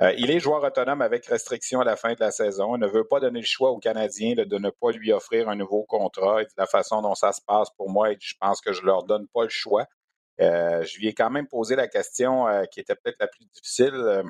[0.00, 2.76] il est joueur autonome avec restriction à la fin de la saison.
[2.76, 5.56] Il ne veut pas donner le choix aux Canadiens de ne pas lui offrir un
[5.56, 6.40] nouveau contrat.
[6.56, 9.44] La façon dont ça se passe pour moi, je pense que je leur donne pas
[9.44, 9.86] le choix.
[10.38, 14.24] je lui ai quand même posé la question qui était peut-être la plus difficile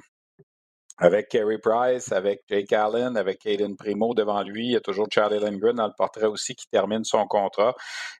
[0.98, 4.66] avec Kerry Price, avec Jake Allen, avec Caden Primo devant lui.
[4.66, 7.74] Il y a toujours Charlie Lindgren dans le portrait aussi qui termine son contrat.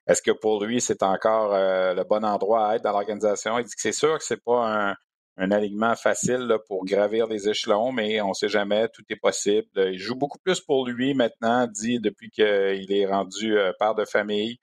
[0.07, 3.57] Est-ce que pour lui, c'est encore euh, le bon endroit à être dans l'organisation?
[3.59, 4.95] Il dit que c'est sûr que c'est pas un,
[5.37, 9.67] un alignement facile pour gravir les échelons, mais on ne sait jamais, tout est possible.
[9.75, 14.05] Il joue beaucoup plus pour lui maintenant, dit depuis qu'il est rendu euh, père de
[14.05, 14.57] famille,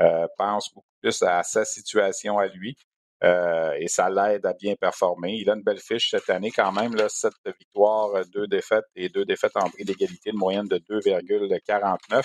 [0.00, 2.76] euh, pense beaucoup plus à sa situation à lui.
[3.24, 5.32] Euh, et ça l'aide à bien performer.
[5.32, 8.84] Il a une belle fiche cette année quand même, là, sept victoires, euh, deux défaites
[8.94, 12.24] et deux défaites en prix d'égalité, une moyenne de 2,49.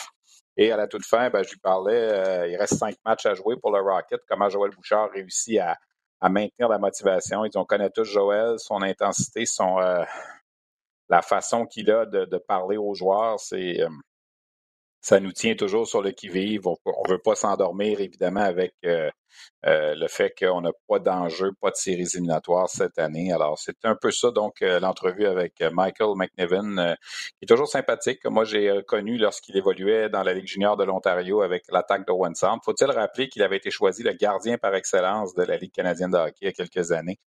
[0.58, 3.34] Et à la toute fin, ben, je lui parlais, euh, il reste cinq matchs à
[3.36, 4.20] jouer pour le Rocket.
[4.28, 5.78] Comment Joël Bouchard réussit à,
[6.30, 7.46] maintenir la motivation?
[7.46, 9.78] Ils ont connaît tous Joël, son intensité, son
[11.10, 13.80] la façon qu'il a de, parler aux joueurs, c'est
[15.02, 16.68] ça nous tient toujours sur le qui-vive.
[16.68, 16.76] On
[17.06, 18.76] ne veut pas s'endormir, évidemment, avec
[19.66, 23.32] euh, le fait qu'on n'a pas d'enjeu, pas de séries éliminatoires cette année.
[23.32, 26.96] Alors, c'est un peu ça, donc, euh, l'entrevue avec Michael McNevin,
[27.38, 30.84] qui est toujours sympathique, que moi j'ai connu lorsqu'il évoluait dans la Ligue junior de
[30.84, 32.60] l'Ontario avec l'attaque de One Sound.
[32.64, 36.18] Faut-il rappeler qu'il avait été choisi le gardien par excellence de la Ligue canadienne de
[36.18, 37.20] hockey il y a quelques années?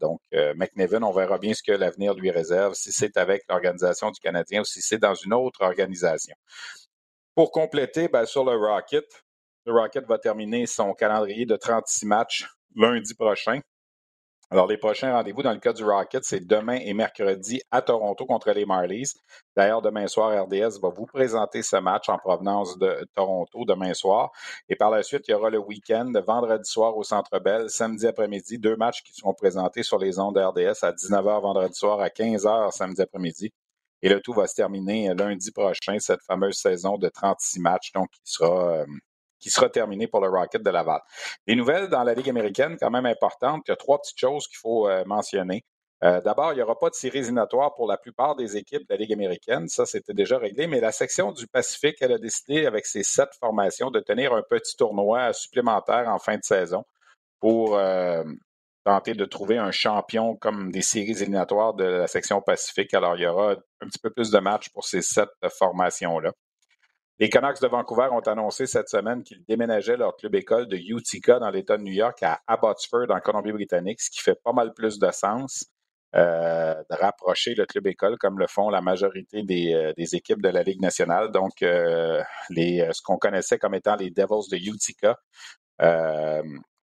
[0.00, 0.20] donc,
[0.56, 4.60] McNevin, on verra bien ce que l'avenir lui réserve, si c'est avec l'organisation du Canadien
[4.60, 6.34] ou si c'est dans une autre organisation.
[7.34, 9.06] Pour compléter, ben, sur le Rocket,
[9.64, 13.60] le Rocket va terminer son calendrier de 36 matchs lundi prochain.
[14.52, 18.26] Alors, les prochains rendez-vous dans le cas du Rocket, c'est demain et mercredi à Toronto
[18.26, 19.14] contre les Marlies.
[19.56, 24.30] D'ailleurs, demain soir, RDS va vous présenter ce match en provenance de Toronto demain soir.
[24.68, 28.06] Et par la suite, il y aura le week-end, vendredi soir au Centre Bell, samedi
[28.06, 32.08] après-midi, deux matchs qui seront présentés sur les ondes RDS à 19h vendredi soir, à
[32.08, 33.52] 15h samedi après-midi.
[34.02, 38.10] Et le tout va se terminer lundi prochain, cette fameuse saison de 36 matchs, donc
[38.10, 38.86] qui sera, euh,
[39.42, 41.00] qui sera terminée pour le Rocket de Laval.
[41.46, 43.62] Les nouvelles dans la Ligue américaine, quand même importantes.
[43.66, 45.64] Il y a trois petites choses qu'il faut euh, mentionner.
[46.04, 48.94] Euh, d'abord, il n'y aura pas de séries éliminatoires pour la plupart des équipes de
[48.94, 49.68] la Ligue américaine.
[49.68, 50.66] Ça, c'était déjà réglé.
[50.66, 54.42] Mais la section du Pacifique, elle a décidé, avec ses sept formations, de tenir un
[54.42, 56.84] petit tournoi supplémentaire en fin de saison
[57.38, 57.78] pour
[58.84, 62.94] tenter de trouver un champion comme des séries éliminatoires de la section Pacifique.
[62.94, 66.32] Alors, il y aura un petit peu plus de matchs pour ces sept formations-là.
[67.22, 71.38] Les Canucks de Vancouver ont annoncé cette semaine qu'ils déménageaient leur club école de Utica
[71.38, 74.98] dans l'État de New York à Abbotsford en Colombie-Britannique, ce qui fait pas mal plus
[74.98, 75.66] de sens
[76.16, 80.48] euh, de rapprocher le club école comme le font la majorité des, euh, équipes de
[80.48, 81.30] la Ligue nationale.
[81.30, 85.16] Donc, euh, les, ce qu'on connaissait comme étant les Devils de Utica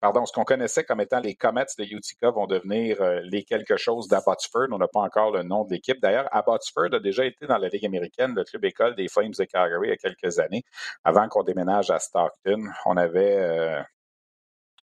[0.00, 3.76] pardon, ce qu'on connaissait comme étant les Comets de Utica vont devenir euh, les quelque
[3.76, 4.68] chose d'Abbotsford.
[4.70, 6.00] On n'a pas encore le nom de l'équipe.
[6.00, 9.44] D'ailleurs, Abbotsford a déjà été dans la Ligue américaine, le club école des Flames de
[9.44, 10.64] Calgary il y a quelques années.
[11.04, 13.82] Avant qu'on déménage à Stockton, on avait euh,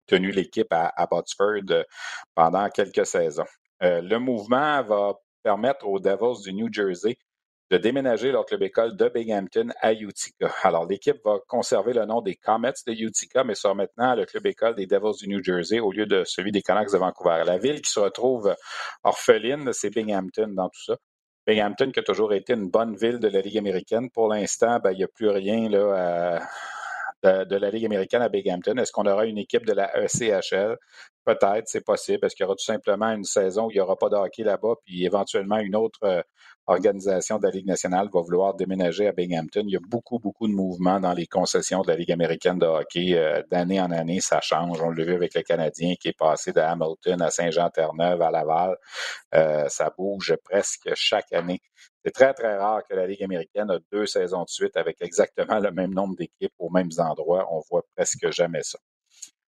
[0.07, 1.83] tenu l'équipe à Abbotsford euh,
[2.35, 3.45] pendant quelques saisons.
[3.81, 7.17] le mouvement va permettre aux Devils du New Jersey
[7.71, 10.53] de déménager leur club école de Binghamton à Utica.
[10.63, 14.45] Alors, l'équipe va conserver le nom des Comets de Utica, mais sera maintenant le club
[14.45, 17.43] école des Devils du New Jersey au lieu de celui des Canucks de Vancouver.
[17.45, 18.53] La ville qui se retrouve
[19.03, 20.97] orpheline, c'est Binghamton dans tout ça.
[21.47, 24.09] Binghamton qui a toujours été une bonne ville de la Ligue américaine.
[24.11, 26.41] Pour l'instant, ben, il n'y a plus rien là,
[27.23, 28.77] de, la Ligue américaine à Binghamton.
[28.77, 30.75] Est-ce qu'on aura une équipe de la ECHL?
[31.23, 33.95] Peut-être, c'est possible, parce qu'il y aura tout simplement une saison où il n'y aura
[33.95, 36.21] pas de hockey là-bas, puis éventuellement une autre euh,
[36.67, 39.63] organisation de la Ligue nationale va vouloir déménager à Binghamton?
[39.67, 42.65] Il y a beaucoup, beaucoup de mouvements dans les concessions de la Ligue américaine de
[42.65, 43.13] hockey.
[43.13, 44.81] Euh, d'année en année, ça change.
[44.81, 48.75] On l'a vu avec le Canadien qui est passé de Hamilton à Saint-Jean-Terre-Neuve à Laval.
[49.35, 51.59] Euh, ça bouge presque chaque année.
[52.03, 55.59] C'est très, très rare que la Ligue américaine a deux saisons de suite avec exactement
[55.59, 57.47] le même nombre d'équipes aux mêmes endroits.
[57.51, 58.79] On voit presque jamais ça.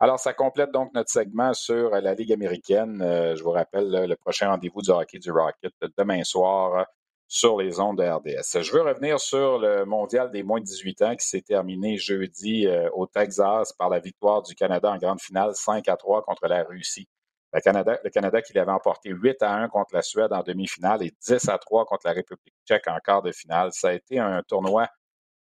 [0.00, 3.02] Alors, ça complète donc notre segment sur la Ligue américaine.
[3.02, 6.87] Euh, je vous rappelle le prochain rendez-vous du hockey du Rocket demain soir
[7.26, 8.62] sur les ondes de RDS.
[8.62, 12.66] Je veux revenir sur le mondial des moins de 18 ans qui s'est terminé jeudi
[12.66, 16.46] euh, au Texas par la victoire du Canada en grande finale 5 à 3 contre
[16.46, 17.08] la Russie.
[17.52, 21.02] Le Canada, le Canada qui l'avait emporté 8 à 1 contre la Suède en demi-finale
[21.02, 23.70] et 10 à 3 contre la République tchèque en quart de finale.
[23.72, 24.87] Ça a été un tournoi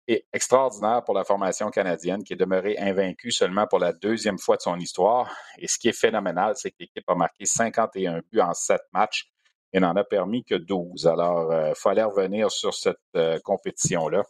[0.08, 4.62] extraordinaire pour la formation canadienne qui est demeurée invaincue seulement pour la deuxième fois de
[4.62, 5.34] son histoire.
[5.58, 9.32] Et ce qui est phénoménal, c'est que l'équipe a marqué 51 buts en 7 matchs
[9.74, 11.08] et n'en a permis que 12.
[11.08, 14.24] Alors, il euh, fallait revenir sur cette euh, compétition-là.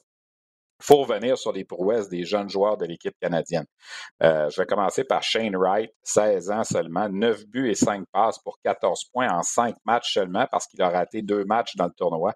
[0.81, 3.65] Il faut revenir sur les prouesses des jeunes joueurs de l'équipe canadienne.
[4.23, 8.39] Euh, je vais commencer par Shane Wright, 16 ans seulement, 9 buts et 5 passes
[8.39, 11.93] pour 14 points en 5 matchs seulement parce qu'il a raté deux matchs dans le
[11.95, 12.33] tournoi.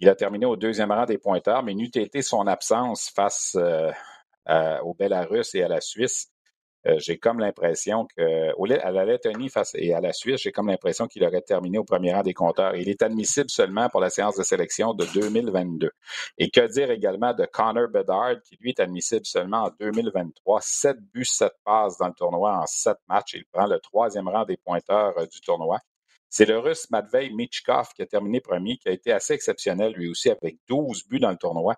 [0.00, 3.56] Il a terminé au deuxième rang des pointeurs, mais n'eût été son absence face
[4.46, 6.32] au Belarus et à la Suisse,
[6.86, 10.68] euh, j'ai comme l'impression que, à la Lettonie face et à la Suisse, j'ai comme
[10.68, 12.76] l'impression qu'il aurait terminé au premier rang des compteurs.
[12.76, 15.90] Il est admissible seulement pour la séance de sélection de 2022.
[16.38, 20.60] Et que dire également de Connor Bedard, qui lui est admissible seulement en 2023.
[20.62, 23.34] 7 buts, 7 passes dans le tournoi en 7 matchs.
[23.34, 25.78] Il prend le troisième rang des pointeurs euh, du tournoi.
[26.30, 30.08] C'est le Russe Matvei Michkov qui a terminé premier, qui a été assez exceptionnel lui
[30.08, 31.76] aussi avec 12 buts dans le tournoi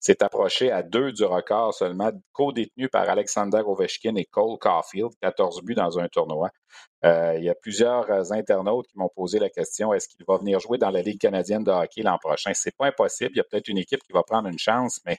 [0.00, 5.62] s'est approché à deux du record seulement, co-détenu par Alexander Ovechkin et Cole Caulfield, 14
[5.62, 6.48] buts dans un tournoi.
[7.04, 10.38] Euh, il y a plusieurs euh, internautes qui m'ont posé la question est-ce qu'il va
[10.38, 12.52] venir jouer dans la Ligue canadienne de hockey l'an prochain?
[12.54, 13.30] C'est pas impossible.
[13.34, 15.18] Il y a peut-être une équipe qui va prendre une chance, mais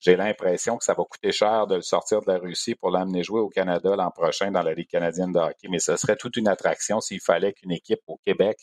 [0.00, 3.22] j'ai l'impression que ça va coûter cher de le sortir de la Russie pour l'amener
[3.22, 5.68] jouer au Canada l'an prochain dans la Ligue canadienne de hockey.
[5.68, 8.58] Mais ce serait toute une attraction s'il fallait qu'une équipe au Québec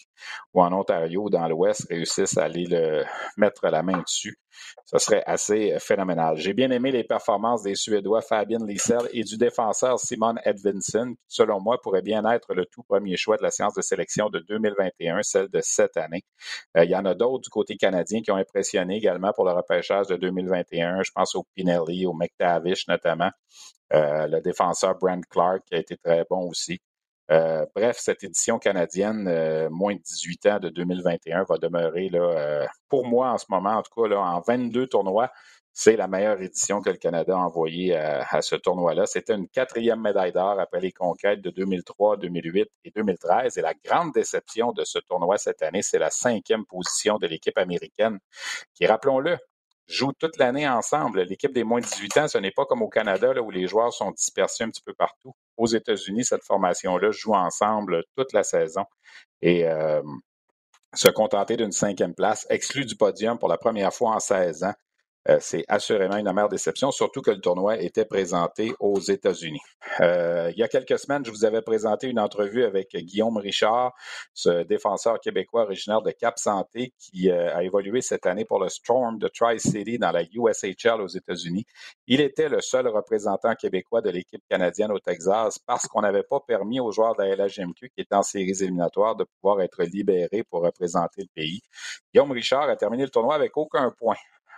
[0.53, 3.03] ou en Ontario ou dans l'Ouest réussisse à aller le,
[3.37, 4.37] mettre la main dessus.
[4.85, 6.37] Ce serait assez phénoménal.
[6.37, 11.35] J'ai bien aimé les performances des Suédois Fabien Liesel et du défenseur Simon Edvinson, qui,
[11.35, 14.39] selon moi, pourrait bien être le tout premier choix de la séance de sélection de
[14.39, 16.23] 2021, celle de cette année.
[16.75, 20.07] il y en a d'autres du côté canadien qui ont impressionné également pour le repêchage
[20.07, 21.03] de 2021.
[21.03, 23.31] Je pense au Pinelli, au McTavish notamment.
[23.91, 26.79] le défenseur Brent Clark qui a été très bon aussi.
[27.31, 32.19] Euh, bref, cette édition canadienne, euh, moins de 18 ans de 2021, va demeurer, là,
[32.19, 35.31] euh, pour moi en ce moment, en tout cas, là, en 22 tournois,
[35.73, 39.05] c'est la meilleure édition que le Canada a envoyée à, ce tournoi-là.
[39.07, 43.57] C'était une quatrième médaille d'or après les conquêtes de 2003, 2008 et 2013.
[43.57, 47.57] Et la grande déception de ce tournoi cette année, c'est la cinquième position de l'équipe
[47.57, 48.19] américaine,
[48.73, 49.37] qui, rappelons-le,
[49.87, 51.23] joue toute l'année ensemble.
[51.23, 53.67] L'équipe des moins de 18 ans, ce n'est pas comme au Canada là, où les
[53.67, 55.33] joueurs sont dispersés un petit peu partout.
[55.57, 58.83] Aux États-Unis, cette formation-là joue ensemble toute la saison.
[59.41, 60.01] Et euh,
[60.93, 64.73] se contenter d'une cinquième place, exclu du podium pour la première fois en 16 ans,
[65.29, 69.61] euh, c'est assurément une amère déception, surtout que le tournoi était présenté aux États-Unis.
[69.99, 73.93] Euh, il y a quelques semaines, je vous avais présenté une entrevue avec Guillaume Richard,
[74.33, 78.69] ce défenseur québécois originaire de Cap Santé qui euh, a évolué cette année pour le
[78.69, 81.65] Storm de Tri-City dans la USHL aux États-Unis.
[82.07, 86.39] Il était le seul représentant québécois de l'équipe canadienne au Texas parce qu'on n'avait pas
[86.39, 90.43] permis aux joueurs de la LHMQ qui étaient en séries éliminatoires de pouvoir être libérés
[90.43, 91.61] pour représenter le pays.
[92.13, 94.15] Guillaume Richard a terminé le tournoi avec aucun point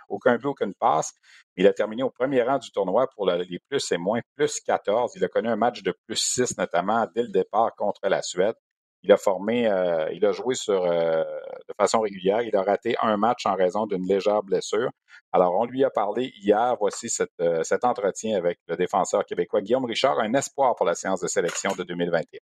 [0.08, 1.12] aucun but, aucune passe.
[1.56, 5.12] Il a terminé au premier rang du tournoi pour les plus et moins, plus 14.
[5.16, 8.54] Il a connu un match de plus 6, notamment dès le départ contre la Suède.
[9.02, 12.42] Il a formé, euh, il a joué sur, euh, de façon régulière.
[12.42, 14.90] Il a raté un match en raison d'une légère blessure.
[15.32, 16.76] Alors, on lui a parlé hier.
[16.80, 17.08] Voici
[17.40, 21.28] euh, cet entretien avec le défenseur québécois Guillaume Richard, un espoir pour la séance de
[21.28, 22.38] sélection de 2021.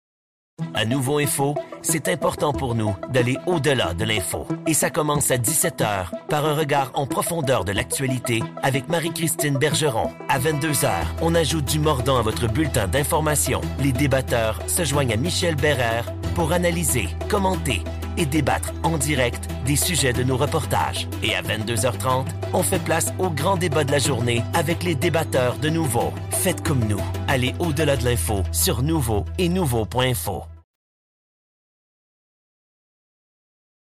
[0.77, 4.47] À Nouveau Info, c'est important pour nous d'aller au-delà de l'info.
[4.67, 10.11] Et ça commence à 17h par un regard en profondeur de l'actualité avec Marie-Christine Bergeron.
[10.29, 10.91] À 22h,
[11.21, 13.61] on ajoute du mordant à votre bulletin d'information.
[13.81, 17.83] Les débatteurs se joignent à Michel Bérère pour analyser, commenter
[18.17, 21.09] et débattre en direct des sujets de nos reportages.
[21.23, 25.59] Et à 22h30, on fait place au grand débat de la journée avec les débatteurs
[25.59, 26.12] de Nouveau.
[26.31, 27.03] Faites comme nous.
[27.29, 30.45] Allez au-delà de l'info sur Nouveau et Nouveau.info.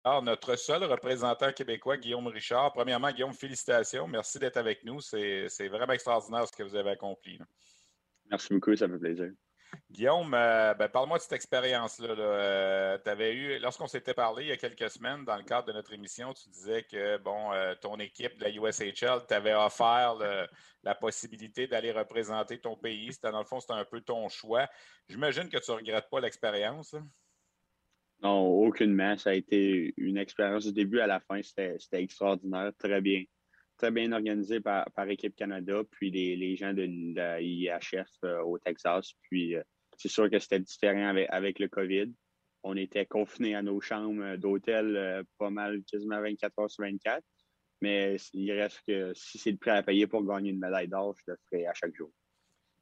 [0.05, 2.73] Alors, notre seul représentant québécois, Guillaume Richard.
[2.73, 4.05] Premièrement, Guillaume, félicitations.
[4.05, 4.99] Merci d'être avec nous.
[4.99, 7.39] C'est vraiment extraordinaire ce que vous avez accompli.
[8.29, 9.31] Merci beaucoup, ça me fait plaisir.
[9.89, 12.15] Guillaume, euh, ben, parle-moi de cette expérience-là.
[12.17, 15.93] Euh, eu, lorsqu'on s'était parlé il y a quelques semaines dans le cadre de notre
[15.93, 20.15] émission, tu disais que bon, euh, ton équipe de la USHL t'avait offert
[20.83, 23.11] la possibilité d'aller représenter ton pays.
[23.21, 24.67] Dans le fond, c'était un peu ton choix.
[25.07, 26.95] J'imagine que tu ne regrettes pas l'expérience.
[28.21, 29.17] Non, aucunement.
[29.17, 31.41] Ça a été une expérience du début à la fin.
[31.43, 33.23] C'était extraordinaire, très bien.
[33.77, 39.13] Très bien organisé par, Équipe Canada, puis les, gens de la IHF euh, au Texas.
[39.23, 39.63] Puis euh,
[39.97, 42.11] c'est sûr que c'était différent avec, avec, le COVID.
[42.63, 47.21] On était confinés à nos chambres d'hôtel euh, pas mal, quasiment 24 heures sur 24.
[47.81, 51.15] Mais il reste que si c'est le prix à payer pour gagner une médaille d'or,
[51.17, 52.11] je le ferai à chaque jour.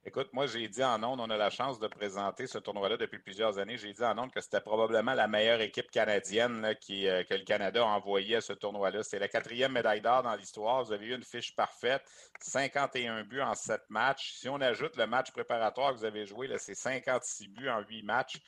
[0.04, 3.20] Écoute, moi, j'ai dit en ondes, on a la chance de présenter ce tournoi-là depuis
[3.20, 3.78] plusieurs années.
[3.78, 7.44] J'ai dit en ondes que c'était probablement la meilleure équipe canadienne qui, euh, que le
[7.44, 9.04] Canada a envoyée à ce tournoi-là.
[9.04, 10.84] C'est la quatrième médaille d'or dans l'histoire.
[10.84, 12.02] Vous avez eu une fiche parfaite,
[12.40, 14.34] 51 buts en 7 matchs.
[14.40, 18.02] Si on ajoute le match préparatoire que vous avez joué, c'est 56 buts en 8
[18.02, 18.40] matchs.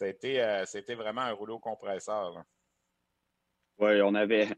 [0.00, 0.64] Été, euh,
[0.96, 2.42] vraiment un rouleau compresseur.
[3.78, 4.48] Oui, on avait.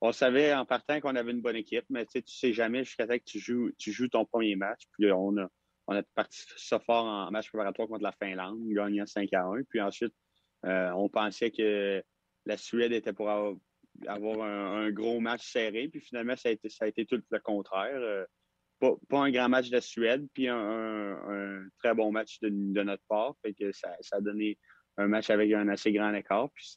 [0.00, 3.06] On savait en partant qu'on avait une bonne équipe, mais tu sais, sais jamais jusqu'à
[3.06, 4.82] ce que tu joues, tu joues ton premier match.
[4.92, 5.48] Puis on a,
[5.86, 9.62] on a parti ça fort en match préparatoire contre la Finlande, gagnant 5 à 1.
[9.68, 10.14] Puis ensuite,
[10.64, 12.02] euh, on pensait que
[12.46, 13.54] la Suède était pour avoir,
[14.42, 15.88] un, gros match serré.
[15.88, 17.96] Puis finalement, ça a été, ça tout le contraire.
[17.96, 18.24] Euh,
[18.80, 23.34] pas, un grand match de la Suède, puis un, très bon match de, notre part.
[23.58, 24.58] Que ça, a donné
[24.96, 26.50] un match avec un assez grand écart.
[26.54, 26.76] Puis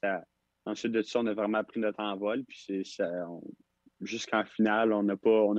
[0.65, 2.43] ensuite de ça, on a vraiment pris notre envol.
[2.43, 2.83] Puis
[4.01, 5.15] jusqu'en finale, on n'a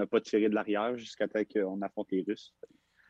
[0.06, 2.54] pas tiré de l'arrière jusqu'à ce qu'on affronte les Russes.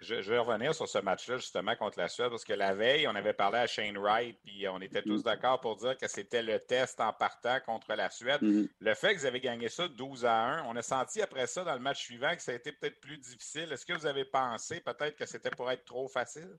[0.00, 3.14] Je, vais revenir sur ce match-là, justement, contre la Suède, parce que la veille, on
[3.14, 5.24] avait parlé à Shane Wright, puis on était tous mm.
[5.24, 8.40] d'accord pour dire que c'était le test en partant contre la Suède.
[8.40, 8.68] Mm-hmm.
[8.78, 11.64] Le fait que vous avez gagné ça 12 à 1, on a senti après ça,
[11.64, 13.72] dans le match suivant, que ça a été peut-être plus difficile.
[13.72, 16.56] Est-ce que vous avez pensé peut-être que c'était pour être trop facile?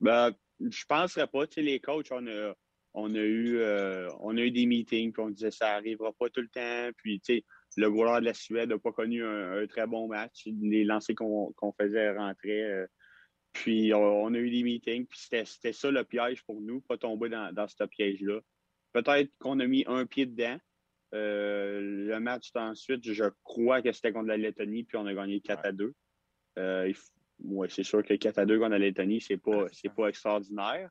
[0.00, 1.46] Ben, je ne penserais pas.
[1.46, 2.54] Tu sais, les coachs, on a,
[2.94, 6.30] on a, eu, euh, on a eu des meetings, puis on disait ça n'arrivera pas
[6.30, 6.90] tout le temps.
[6.96, 7.44] Puis, tu sais,
[7.76, 10.46] le goaler de la Suède n'a pas connu un, très bon match.
[10.60, 12.64] Les lancers qu'on faisait rentrer.
[12.64, 12.86] Euh,
[13.52, 17.28] puis on, a eu des meetings, puis c'était ça le piège pour nous, pas tomber
[17.28, 18.40] dans, ce piège-là.
[18.92, 20.58] Peut-être qu'on a mis un pied dedans,
[21.12, 25.66] le match ensuite, je crois que c'était contre la Lettonie, puis on a gagné 4
[25.66, 25.94] à 2.
[27.44, 30.88] ouais, c'est sûr que 4 à 2 contre la Lettonie, c'est pas, c'est pas extraordinaire.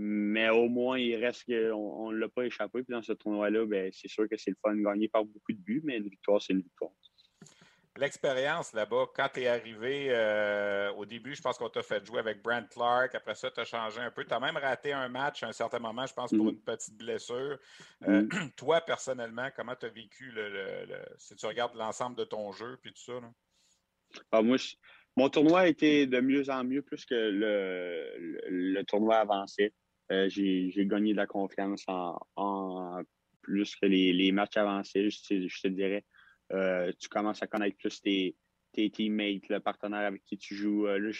[0.00, 2.84] Mais au moins, il reste qu'on ne l'a pas échappé.
[2.84, 5.52] Puis dans ce tournoi-là, ben, c'est sûr que c'est le fun de gagner par beaucoup
[5.52, 6.92] de buts, mais une victoire, c'est une victoire.
[7.96, 12.20] L'expérience là-bas, quand tu es arrivé euh, au début, je pense qu'on t'a fait jouer
[12.20, 13.12] avec Brent Clark.
[13.16, 14.24] Après ça, tu as changé un peu.
[14.24, 16.50] Tu as même raté un match à un certain moment, je pense, pour mm.
[16.50, 17.58] une petite blessure.
[18.06, 18.50] Euh, mm.
[18.56, 20.86] Toi, personnellement, comment tu as vécu le,
[21.16, 23.20] si tu regardes l'ensemble de ton jeu puis tout ça?
[24.30, 24.58] Ah, moi,
[25.16, 29.72] mon tournoi a été de mieux en mieux plus que le, tournoi avançait.
[30.10, 33.02] Euh, j'ai gagné de la confiance en,
[33.42, 36.04] plus que les, matchs avancés, je, te dirais.
[36.52, 38.36] Euh, tu commences à connaître plus tes,
[38.90, 40.86] teammates, le partenaire avec qui tu joues.
[40.86, 41.12] Euh,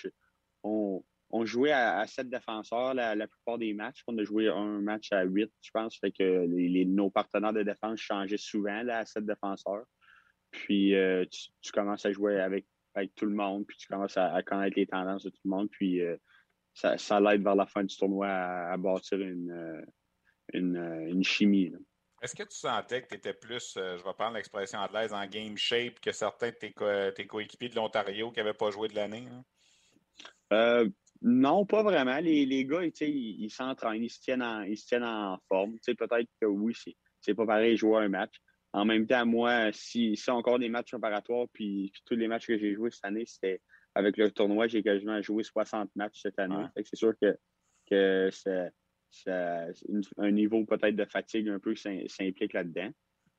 [0.63, 4.03] on, jouait à, sept défenseurs la, plupart des matchs.
[4.07, 5.99] On a joué un match à huit, je pense.
[5.99, 6.47] Fait que
[6.85, 9.85] nos partenaires de défense changeaient souvent là, à sept défenseurs.
[10.51, 10.95] Puis
[11.31, 14.87] tu, commences à jouer avec, avec tout le monde, puis tu commences à, connaître les
[14.87, 15.69] tendances de tout le monde.
[15.71, 16.01] Puis
[16.79, 19.83] ça, ça l'aide vers la fin du tournoi à, bâtir une, euh,
[20.53, 21.73] une, euh, une chimie.
[22.23, 25.27] Est-ce que tu sentais que tu étais plus, euh, je vais prendre l'expression anglaise, en
[25.27, 26.75] game shape que certains de tes,
[27.15, 29.27] tes coéquipiers de l'Ontario qui n'avaient pas joué de l'année?
[31.21, 32.19] non, pas vraiment.
[32.19, 35.75] Les, les gars, ils s'entraînent, ils, se tiennent en, ils se tiennent en forme.
[35.85, 36.77] Peut-être que oui,
[37.21, 38.37] c'est pas pareil jouer un match.
[38.73, 42.47] En même temps, moi, si c'est encore des matchs préparatoires, puis, puis tous les matchs
[42.47, 43.61] que j'ai joués cette année, c'était
[43.99, 46.67] avec le tournoi, j'ai quasiment joué 60 matchs cette année.
[46.85, 47.37] C'est sûr que,
[47.91, 48.31] que
[50.19, 52.91] un niveau peut-être de fatigue un peu s'implique là-dedans.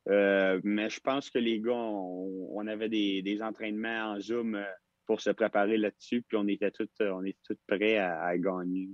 [0.09, 4.63] Euh, mais je pense que les gars, on, avait des, entraînements en Zoom euh,
[5.05, 7.23] pour se préparer là-dessus, puis on était tous on
[7.67, 8.89] prêts à, gagner.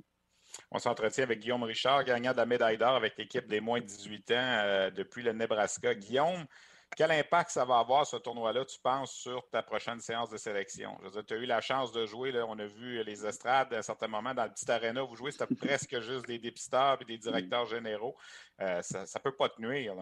[0.70, 3.86] On s'entretient avec Guillaume Richard, gagnant de la médaille d'or avec l'équipe des moins de
[3.86, 5.96] 18 ans euh, depuis le Nebraska.
[5.96, 6.46] Guillaume,
[6.96, 10.96] quel impact ça va avoir, ce tournoi-là, tu penses, sur ta prochaine séance de sélection?
[11.02, 13.26] Je veux dire, tu as eu la chance de jouer, là, on a vu les
[13.26, 16.40] estrades à un certain moment dans le petit aréna, vous jouez, c'était presque juste des
[16.40, 18.16] dépisteurs et des directeurs généraux.
[18.62, 19.96] Euh, ça ne peut pas te nuire.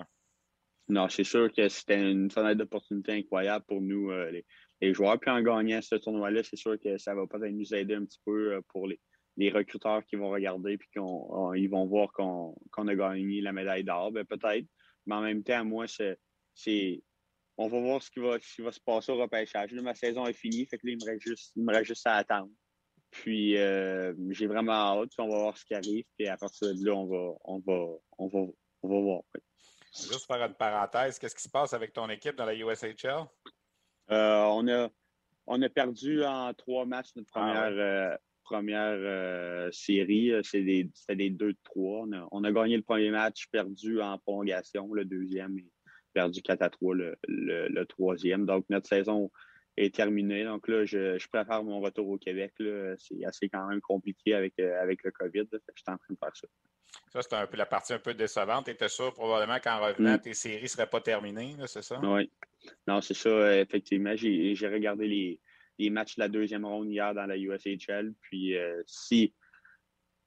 [0.89, 4.41] Non, c'est sûr que c'était une fenêtre d'opportunité incroyable pour nous, euh,
[4.81, 5.17] les, joueurs.
[5.17, 8.19] Puis en gagnant ce tournoi-là, c'est sûr que ça va peut-être nous aider un petit
[8.25, 8.99] peu euh, pour les,
[9.49, 14.11] recruteurs qui vont regarder puis qu'ils vont voir qu'on a gagné la médaille d'or.
[14.11, 14.67] Ben, peut-être.
[15.05, 16.19] Mais en même temps, moi, c'est
[16.53, 17.03] c'est
[17.57, 19.71] on va voir ce qui va, ce qui va se passer au repêchage.
[19.71, 21.85] Là, ma saison est finie, fait que là, il me reste juste, il me reste
[21.85, 22.51] juste à attendre.
[23.11, 26.83] Puis euh, j'ai vraiment hâte, on va voir ce qui arrive, puis à partir de
[26.83, 27.85] là, on va, on va,
[28.17, 28.39] on va,
[28.81, 29.21] on va voir.
[29.93, 33.27] Juste faire une parenthèse, qu'est-ce qui se passe avec ton équipe dans la USHL?
[34.09, 34.89] Euh, on, a,
[35.45, 40.31] on a perdu en trois matchs notre ah première, euh, première série.
[40.43, 41.55] C'était des 2-3.
[41.75, 45.59] On a, on a, gagné le premier match, perdu en prolongation, le deuxième
[46.13, 48.45] perdu 4 à 3 le, troisième.
[48.45, 49.31] Donc, notre saison
[49.77, 50.43] est terminée.
[50.43, 52.53] Donc là, je, préfère mon retour au Québec.
[52.97, 55.45] C'est assez quand même compliqué avec, euh, avec le COVID.
[55.51, 56.47] je suis en train de faire ça.
[57.11, 58.65] Ça, c'était un peu la partie un peu décevante.
[58.65, 60.21] Tu étais sûr probablement qu'en revenant, mm.
[60.21, 61.99] tes séries ne seraient pas terminées, c'est ça?
[62.03, 62.29] Oui.
[62.87, 64.15] Non, c'est ça, effectivement.
[64.15, 65.39] J'ai regardé
[65.79, 68.13] les, matchs de la deuxième ronde hier dans la USHL.
[68.21, 69.33] Puis euh, si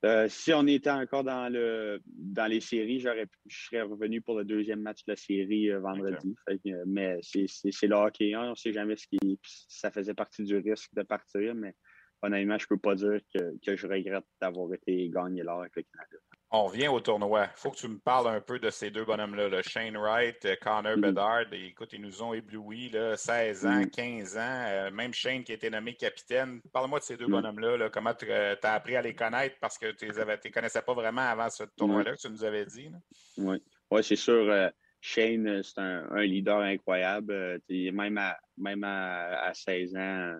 [0.06, 4.38] euh, si on était encore dans le dans les séries, j'aurais je serais revenu pour
[4.38, 6.36] le deuxième match de la série euh, vendredi.
[6.48, 8.34] Euh, mais c'est le hockey.
[8.34, 9.40] Hein, on ne sait jamais ce qui.
[9.42, 11.74] Ça faisait partie du risque de partir, mais
[12.22, 15.74] honnêtement, je ne peux pas dire que, que je regrette d'avoir été gagné l'or avec
[15.76, 16.16] le Canada.
[16.50, 17.48] On revient au tournoi.
[17.56, 20.44] Il faut que tu me parles un peu de ces deux bonhommes-là, le Shane Wright,
[20.44, 21.00] euh, Connor mm.
[21.00, 21.52] Bedard.
[21.52, 24.38] Écoute, ils nous ont éblouis, là, 16 ans, 15 mm.
[24.38, 24.64] ans.
[24.68, 26.60] Euh, même Shane qui a été nommé capitaine.
[26.72, 27.30] Parle-moi de ces deux mm.
[27.32, 27.90] bonhommes-là.
[27.90, 29.56] Comment tu euh, as appris à les connaître?
[29.60, 32.64] Parce que tu ne les connaissais pas vraiment avant ce tournoi-là que tu nous avais
[32.64, 32.92] dit.
[33.38, 34.70] Oui, ouais, c'est sûr.
[35.00, 37.60] Shane, c'est un, leader incroyable.
[37.68, 40.38] même à, même à, 16 ans,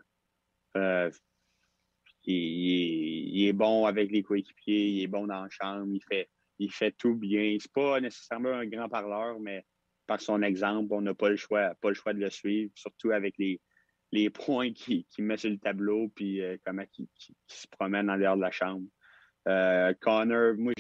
[2.27, 6.72] il, est bon avec les coéquipiers, il est bon dans la chambre, il fait, il
[6.72, 7.57] fait tout bien.
[7.61, 9.64] C'est pas nécessairement un grand parleur, mais
[10.07, 13.11] par son exemple, on n'a pas le choix, pas le choix de le suivre, surtout
[13.11, 13.61] avec les,
[14.12, 17.09] les points qu'il qui met sur le tableau, puis euh, comment il,
[17.49, 18.87] se promène en dehors de la chambre.
[19.49, 20.72] Euh, Connor, moi,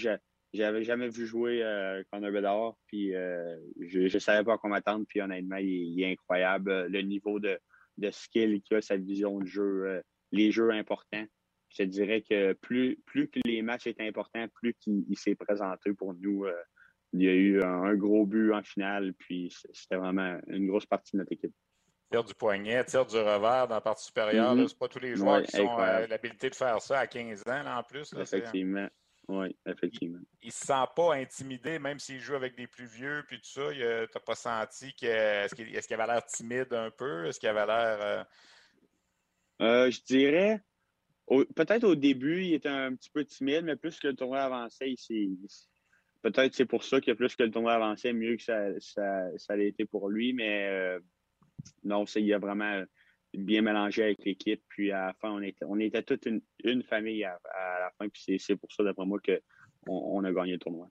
[0.52, 5.20] j'avais jamais vu jouer euh, Connor Bedard, puis je ne savais pas comment m'attendre, puis
[5.20, 6.86] honnêtement, il, est incroyable.
[6.86, 7.58] Le niveau de,
[7.98, 11.26] de skill qu'il a, sa vision de jeu, les jeux importants
[11.78, 16.14] je dirais que plus, plus que les matchs étaient importants, plus qu'il s'est présenté pour
[16.14, 16.44] nous.
[16.44, 16.54] Euh,
[17.12, 21.12] il y a eu un, gros but en finale, puis c'était vraiment une grosse partie
[21.12, 21.54] de notre équipe.
[22.10, 24.54] Tire du poignet, tire du revers dans la partie supérieure.
[24.54, 24.68] Mm-hmm.
[24.68, 27.42] Ce n'est pas tous les joueurs qui ont euh, l'habilité de faire ça à 15
[27.46, 28.12] ans en plus.
[28.18, 28.88] Effectivement.
[29.28, 30.20] Oui, effectivement.
[30.40, 33.48] Il ne se sent pas intimidé, même s'il joue avec des plus vieux, puis tout
[33.48, 33.72] ça.
[33.72, 35.06] Tu n'as pas senti que.
[35.06, 35.54] Est-ce
[35.86, 37.26] qu'il avait l'air timide un peu?
[37.26, 37.98] Est-ce qu'il avait l'air.
[38.00, 38.24] Euh,
[39.62, 40.60] euh, je dirais.
[41.28, 44.94] Peut-être au début, il était un petit peu timide, mais plus que le tournoi avançait,
[46.22, 49.56] Peut-être c'est pour ça que plus que le tournoi avançait, mieux que ça, ça, ça
[49.58, 50.98] été pour lui, mais euh,
[51.84, 52.82] non, il a vraiment
[53.34, 54.62] bien mélangé avec l'équipe.
[54.68, 58.08] Puis à la fin, on était, on était toute une, famille à, la fin.
[58.08, 59.38] Puis c'est pour ça, d'après moi, qu'on
[59.92, 60.88] on a gagné le tournoi.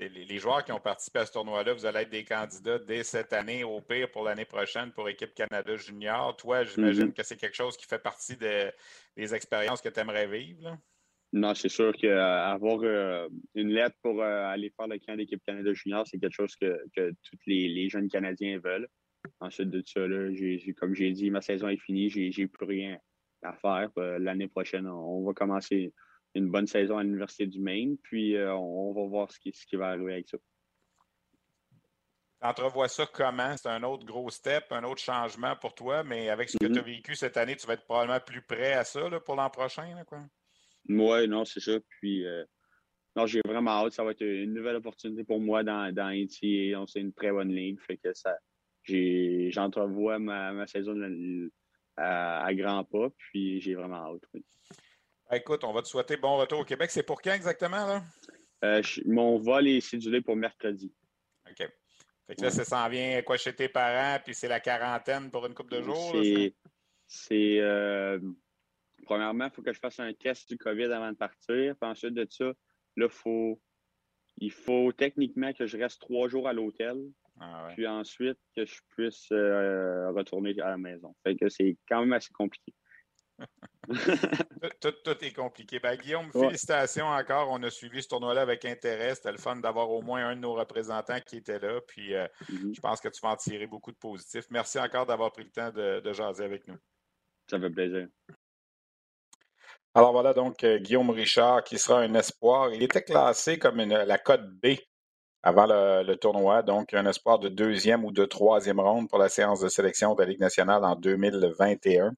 [0.00, 3.32] Les, joueurs qui ont participé à ce tournoi-là, vous allez être des candidats dès cette
[3.32, 6.34] année, au pire pour l'année prochaine pour Équipe Canada Junior.
[6.36, 7.12] Toi, j'imagine mm-hmm.
[7.12, 10.78] que c'est quelque chose qui fait partie des expériences que tu aimerais vivre.
[11.32, 15.72] Non, c'est sûr qu'avoir euh, une lettre pour euh, aller faire le camp d'équipe Canada
[15.72, 18.88] Junior, c'est quelque chose que, tous les, jeunes Canadiens veulent.
[19.38, 20.00] Ensuite de ça,
[20.78, 22.98] comme j'ai dit, ma saison est finie, j'ai plus rien
[23.42, 23.90] à faire.
[23.98, 25.92] Euh, l'année prochaine, on, va commencer
[26.34, 29.76] une bonne saison à l'Université du Maine, puis on, va voir ce qui, ce qui
[29.76, 30.38] va arriver avec ça.
[32.42, 33.54] Entrevois ça comment?
[33.56, 36.72] C'est un autre gros step, un autre changement pour toi, mais avec ce que mm-hmm.
[36.72, 39.50] tu as vécu cette année, tu vas être probablement plus prêt à ça pour l'an
[39.50, 39.94] prochain.
[40.06, 40.20] quoi?
[40.88, 41.72] Oui, non, c'est ça.
[42.00, 42.44] Puis, euh,
[43.14, 43.92] non, j'ai vraiment hâte.
[43.92, 46.82] Ça va être une nouvelle opportunité pour moi dans, dans NCA.
[46.86, 47.78] C'est une très bonne ligue.
[47.80, 48.34] Fait que ça,
[48.84, 50.96] j'entrevois ma, ma saison
[51.98, 53.10] à, à, grands pas.
[53.18, 54.42] Puis, j'ai vraiment hâte.
[55.36, 56.90] Écoute, on va te souhaiter bon retour au Québec.
[56.90, 58.02] C'est pour quand exactement, là?
[58.64, 60.92] Euh, mon vol est cédulé pour mercredi.
[61.48, 61.68] OK.
[62.26, 65.46] Fait que là, ça s'en vient quoi chez tes parents, puis c'est la quarantaine pour
[65.46, 66.14] une couple de jours?
[67.06, 67.58] C'est.
[67.60, 68.20] Euh,
[69.04, 71.74] premièrement, il faut que je fasse un test du COVID avant de partir.
[71.80, 72.52] Puis ensuite de ça,
[72.96, 73.60] là, faut,
[74.36, 76.96] il faut techniquement que je reste trois jours à l'hôtel.
[77.40, 81.14] Ah puis ensuite, que je puisse euh, retourner à la maison.
[81.24, 82.74] Fait que c'est quand même assez compliqué.
[84.80, 85.80] Tout, est compliqué.
[85.80, 87.48] Ben, Guillaume, félicitations encore.
[87.50, 89.14] On a suivi ce tournoi-là avec intérêt.
[89.14, 91.80] C'était le fun d'avoir au moins un de nos représentants qui était là.
[91.86, 92.74] Puis euh, mm-hmm.
[92.74, 94.46] je pense que tu vas en tirer beaucoup de positifs.
[94.50, 96.76] Merci encore d'avoir pris le temps de, de jaser avec nous.
[97.48, 98.06] Ça fait plaisir.
[99.92, 102.72] Alors voilà donc euh, Guillaume Richard qui sera un espoir.
[102.72, 104.76] Il était classé comme la cote B
[105.42, 109.60] avant le, tournoi, donc un espoir de deuxième ou de troisième ronde pour la séance
[109.60, 112.12] de sélection de la Ligue nationale en 2021.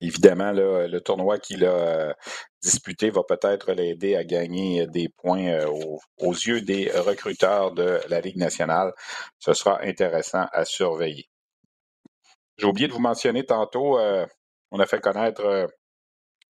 [0.00, 2.12] Évidemment, le tournoi qu'il a euh,
[2.62, 5.66] disputé va peut-être l'aider à gagner des points euh,
[6.18, 8.92] aux, yeux des recruteurs de la Ligue nationale.
[9.40, 11.28] Ce sera intéressant à surveiller.
[12.58, 13.98] J'ai oublié de vous mentionner tantôt,
[14.72, 15.68] on a fait connaître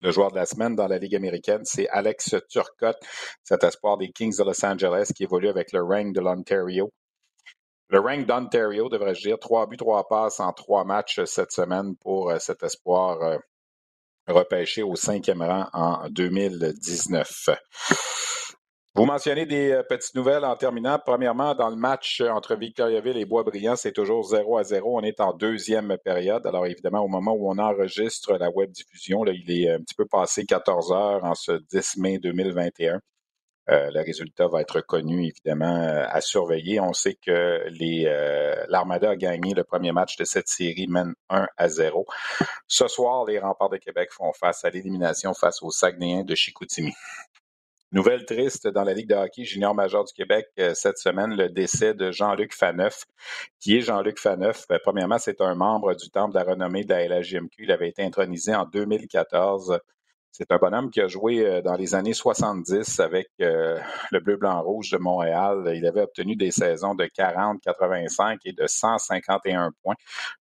[0.01, 2.99] le joueur de la semaine dans la Ligue américaine, c'est Alex Turcotte,
[3.43, 6.91] cet espoir des Kings de Los Angeles qui évolue avec le rank de l'Ontario.
[7.91, 12.31] Le rank d'Ontario, devrais-je dire, trois buts, trois passes en trois matchs cette semaine pour
[12.31, 13.39] euh, cet espoir euh,
[14.27, 17.49] repêché au cinquième rang en 2019.
[18.95, 20.99] Vous mentionnez des euh, petites nouvelles en terminant.
[21.03, 24.99] Premièrement, dans le match entre Victoriaville et Boisbriand, c'est toujours 0 à 0.
[24.99, 26.47] On est en deuxième période.
[26.47, 30.05] Alors évidemment, au moment où on enregistre la web diffusion, il est un petit peu
[30.05, 33.01] passé 14 heures en ce 10 mai 2021.
[33.71, 36.81] Euh, le résultat va être connu, évidemment, euh, à surveiller.
[36.81, 38.05] On sait que les
[38.69, 42.07] l'Armada a gagné le premier match de cette série, mène 1 à 0.
[42.67, 46.93] Ce soir, les remparts de Québec font face à l'élimination face aux Saguenayens de Chicoutimi.
[47.91, 51.49] Nouvelle triste dans la Ligue de hockey junior majeur du Québec euh, cette semaine, le
[51.49, 53.07] décès de Jean-Luc Faneuf.
[53.61, 54.67] Qui est Jean-Luc Faneuf?
[54.69, 57.21] Ben, premièrement, c'est un membre du Temple de la renommée de la.
[57.59, 59.81] Il avait été intronisé en 2014.
[60.41, 63.81] C'est un bonhomme qui a joué euh, dans les années 70 avec euh,
[64.13, 65.73] le Bleu, Blanc, Rouge de Montréal.
[65.75, 69.97] Il avait obtenu des saisons de 40, 85 et de 151 points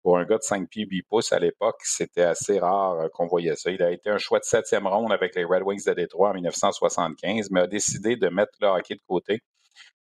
[0.01, 3.27] pour un gars de 5 pieds 8 pouces à l'époque, c'était assez rare euh, qu'on
[3.27, 3.69] voyait ça.
[3.69, 6.35] Il a été un choix de septième ronde avec les Red Wings de Détroit en
[6.35, 9.41] 1975, mais a décidé de mettre le hockey de côté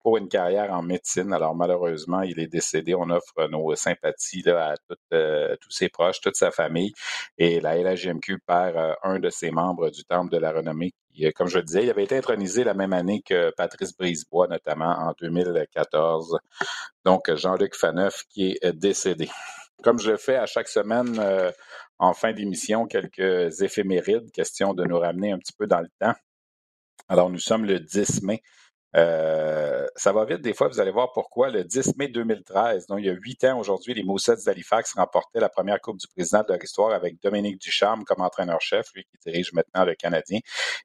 [0.03, 1.33] pour une carrière en médecine.
[1.33, 2.95] Alors malheureusement, il est décédé.
[2.95, 4.75] On offre nos sympathies à
[5.13, 6.93] euh, tous ses proches, toute sa famille.
[7.37, 10.93] Et la LHGMQ perd euh, un de ses membres du Temple de la Renommée.
[11.35, 14.91] comme je le disais, il avait été intronisé la même année que Patrice Brisebois, notamment
[14.91, 16.37] en 2014.
[17.05, 19.29] Donc Jean-Luc Faneuf qui est décédé.
[19.83, 21.51] Comme je le fais à chaque semaine euh,
[21.97, 26.13] en fin d'émission, quelques éphémérides, question de nous ramener un petit peu dans le temps.
[27.07, 28.41] Alors, nous sommes le 10 mai.
[28.95, 31.49] Euh, ça va vite, des fois, vous allez voir pourquoi.
[31.49, 35.39] Le 10 mai 2013, donc il y a huit ans aujourd'hui, les Moussets d'Halifax remportaient
[35.39, 39.17] la première Coupe du Président de leur histoire avec Dominique Ducharme comme entraîneur-chef, lui qui
[39.25, 40.39] dirige maintenant le Canadien.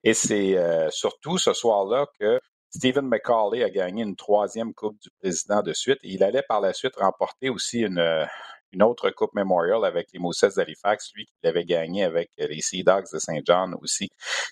[0.04, 2.40] Et c'est euh, surtout ce soir-là que
[2.70, 5.98] Stephen McCauley a gagné une troisième Coupe du Président de suite.
[6.02, 8.26] il allait par la suite remporter aussi une,
[8.73, 12.83] une autre Coupe Memorial avec les Moussets d'Halifax, lui qui l'avait gagné avec les Sea
[12.83, 14.09] Dogs de Saint John aussi.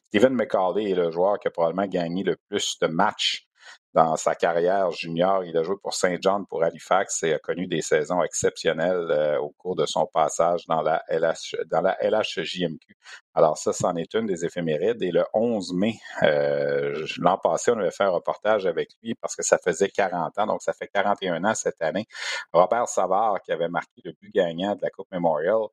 [0.07, 3.47] Stephen McCauley est le joueur qui a probablement gagné le plus de matchs
[3.95, 5.45] dans sa carrière junior.
[5.45, 9.38] Il a joué pour Saint John, pour Halifax et a connu des saisons exceptionnelles euh,
[9.38, 12.97] au cours de son passage dans la, LH, dans la LHJMQ.
[13.34, 15.01] Alors ça, c'en est une des éphémérides.
[15.01, 19.36] Et le 11 mai, euh, l'an passé, on avait fait un reportage avec lui parce
[19.36, 22.07] que ça faisait 40 ans, donc ça fait 41 ans cette année.
[22.53, 25.68] Robert Savard, qui avait marqué le but gagnant de la Coupe Memorial,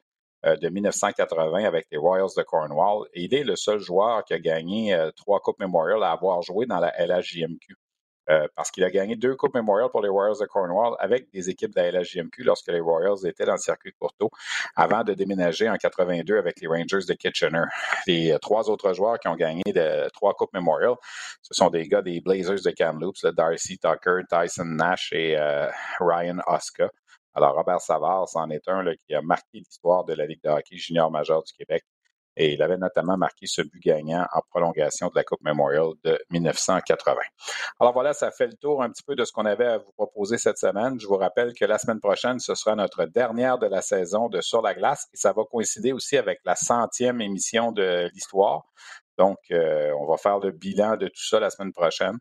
[0.46, 3.08] euh, de 1980 avec les Royals de Cornwall.
[3.16, 6.80] Il est le seul joueur qui a gagné trois Coupes Memorial à avoir joué dans
[6.80, 7.76] la LHJMQ.
[8.32, 11.50] Euh, parce qu'il a gagné deux Coupes Memorial pour les Royals de Cornwall avec des
[11.50, 12.02] équipes de la
[12.40, 14.30] lorsque les Royals étaient dans le circuit courto
[14.76, 17.66] avant de déménager en 82 avec les Rangers de Kitchener.
[18.08, 19.64] Les euh, trois autres joueurs qui ont gagné
[20.14, 20.96] trois Coupes Memorial,
[21.42, 25.70] ce sont des gars des Blazers de Kamloops, Darcy Tucker, Tyson Nash et euh,
[26.00, 26.90] Ryan Oscar.
[27.34, 30.78] Alors, Robert Savard, c'en est un qui a marqué l'histoire de la Ligue de hockey
[30.78, 31.84] junior majeur du Québec
[32.42, 36.20] et il avait notamment marqué ce but gagnant en prolongation de la Coupe Memorial de
[36.32, 37.20] 1980.
[37.80, 39.92] Alors voilà, ça fait le tour un petit peu de ce qu'on avait à vous
[39.92, 41.00] proposer cette semaine.
[41.00, 44.42] Je vous rappelle que la semaine prochaine, ce sera notre dernière de la saison de
[44.42, 48.64] Sur la glace et ça va coïncider aussi avec la centième émission de l'histoire.
[49.20, 52.18] Donc, euh, on va faire le bilan de tout ça la semaine prochaine.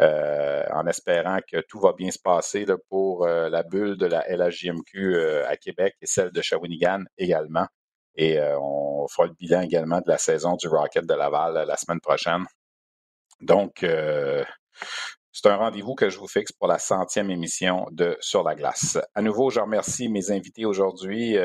[0.00, 4.24] Euh, en espérant que tout va bien se passer pour euh, la bulle de la
[4.28, 7.66] LHJMQ à Québec et celle de Shawinigan également.
[8.16, 11.64] Et euh, on fera le bilan également de la saison du Rocket de Laval euh,
[11.64, 12.44] la semaine prochaine.
[13.40, 14.44] Donc, euh,
[15.32, 18.98] c'est un rendez-vous que je vous fixe pour la centième émission de Sur la glace.
[19.14, 21.36] À nouveau, je remercie mes invités aujourd'hui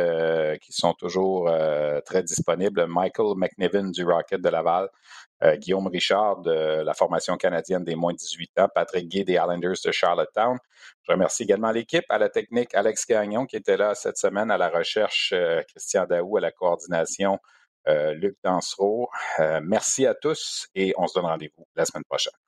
[0.61, 1.49] qui sont toujours
[2.05, 2.87] très disponibles.
[2.87, 4.89] Michael McNiven du Rocket de Laval,
[5.57, 9.77] Guillaume Richard de la formation canadienne des moins de 18 ans, Patrick Gay des Islanders
[9.83, 10.57] de Charlottetown.
[11.03, 14.57] Je remercie également l'équipe, à la technique, Alex Gagnon qui était là cette semaine à
[14.57, 15.33] la recherche,
[15.69, 17.39] Christian Daou à la coordination,
[17.87, 19.09] Luc Dansereau.
[19.61, 22.44] merci à tous et on se donne rendez-vous la semaine prochaine.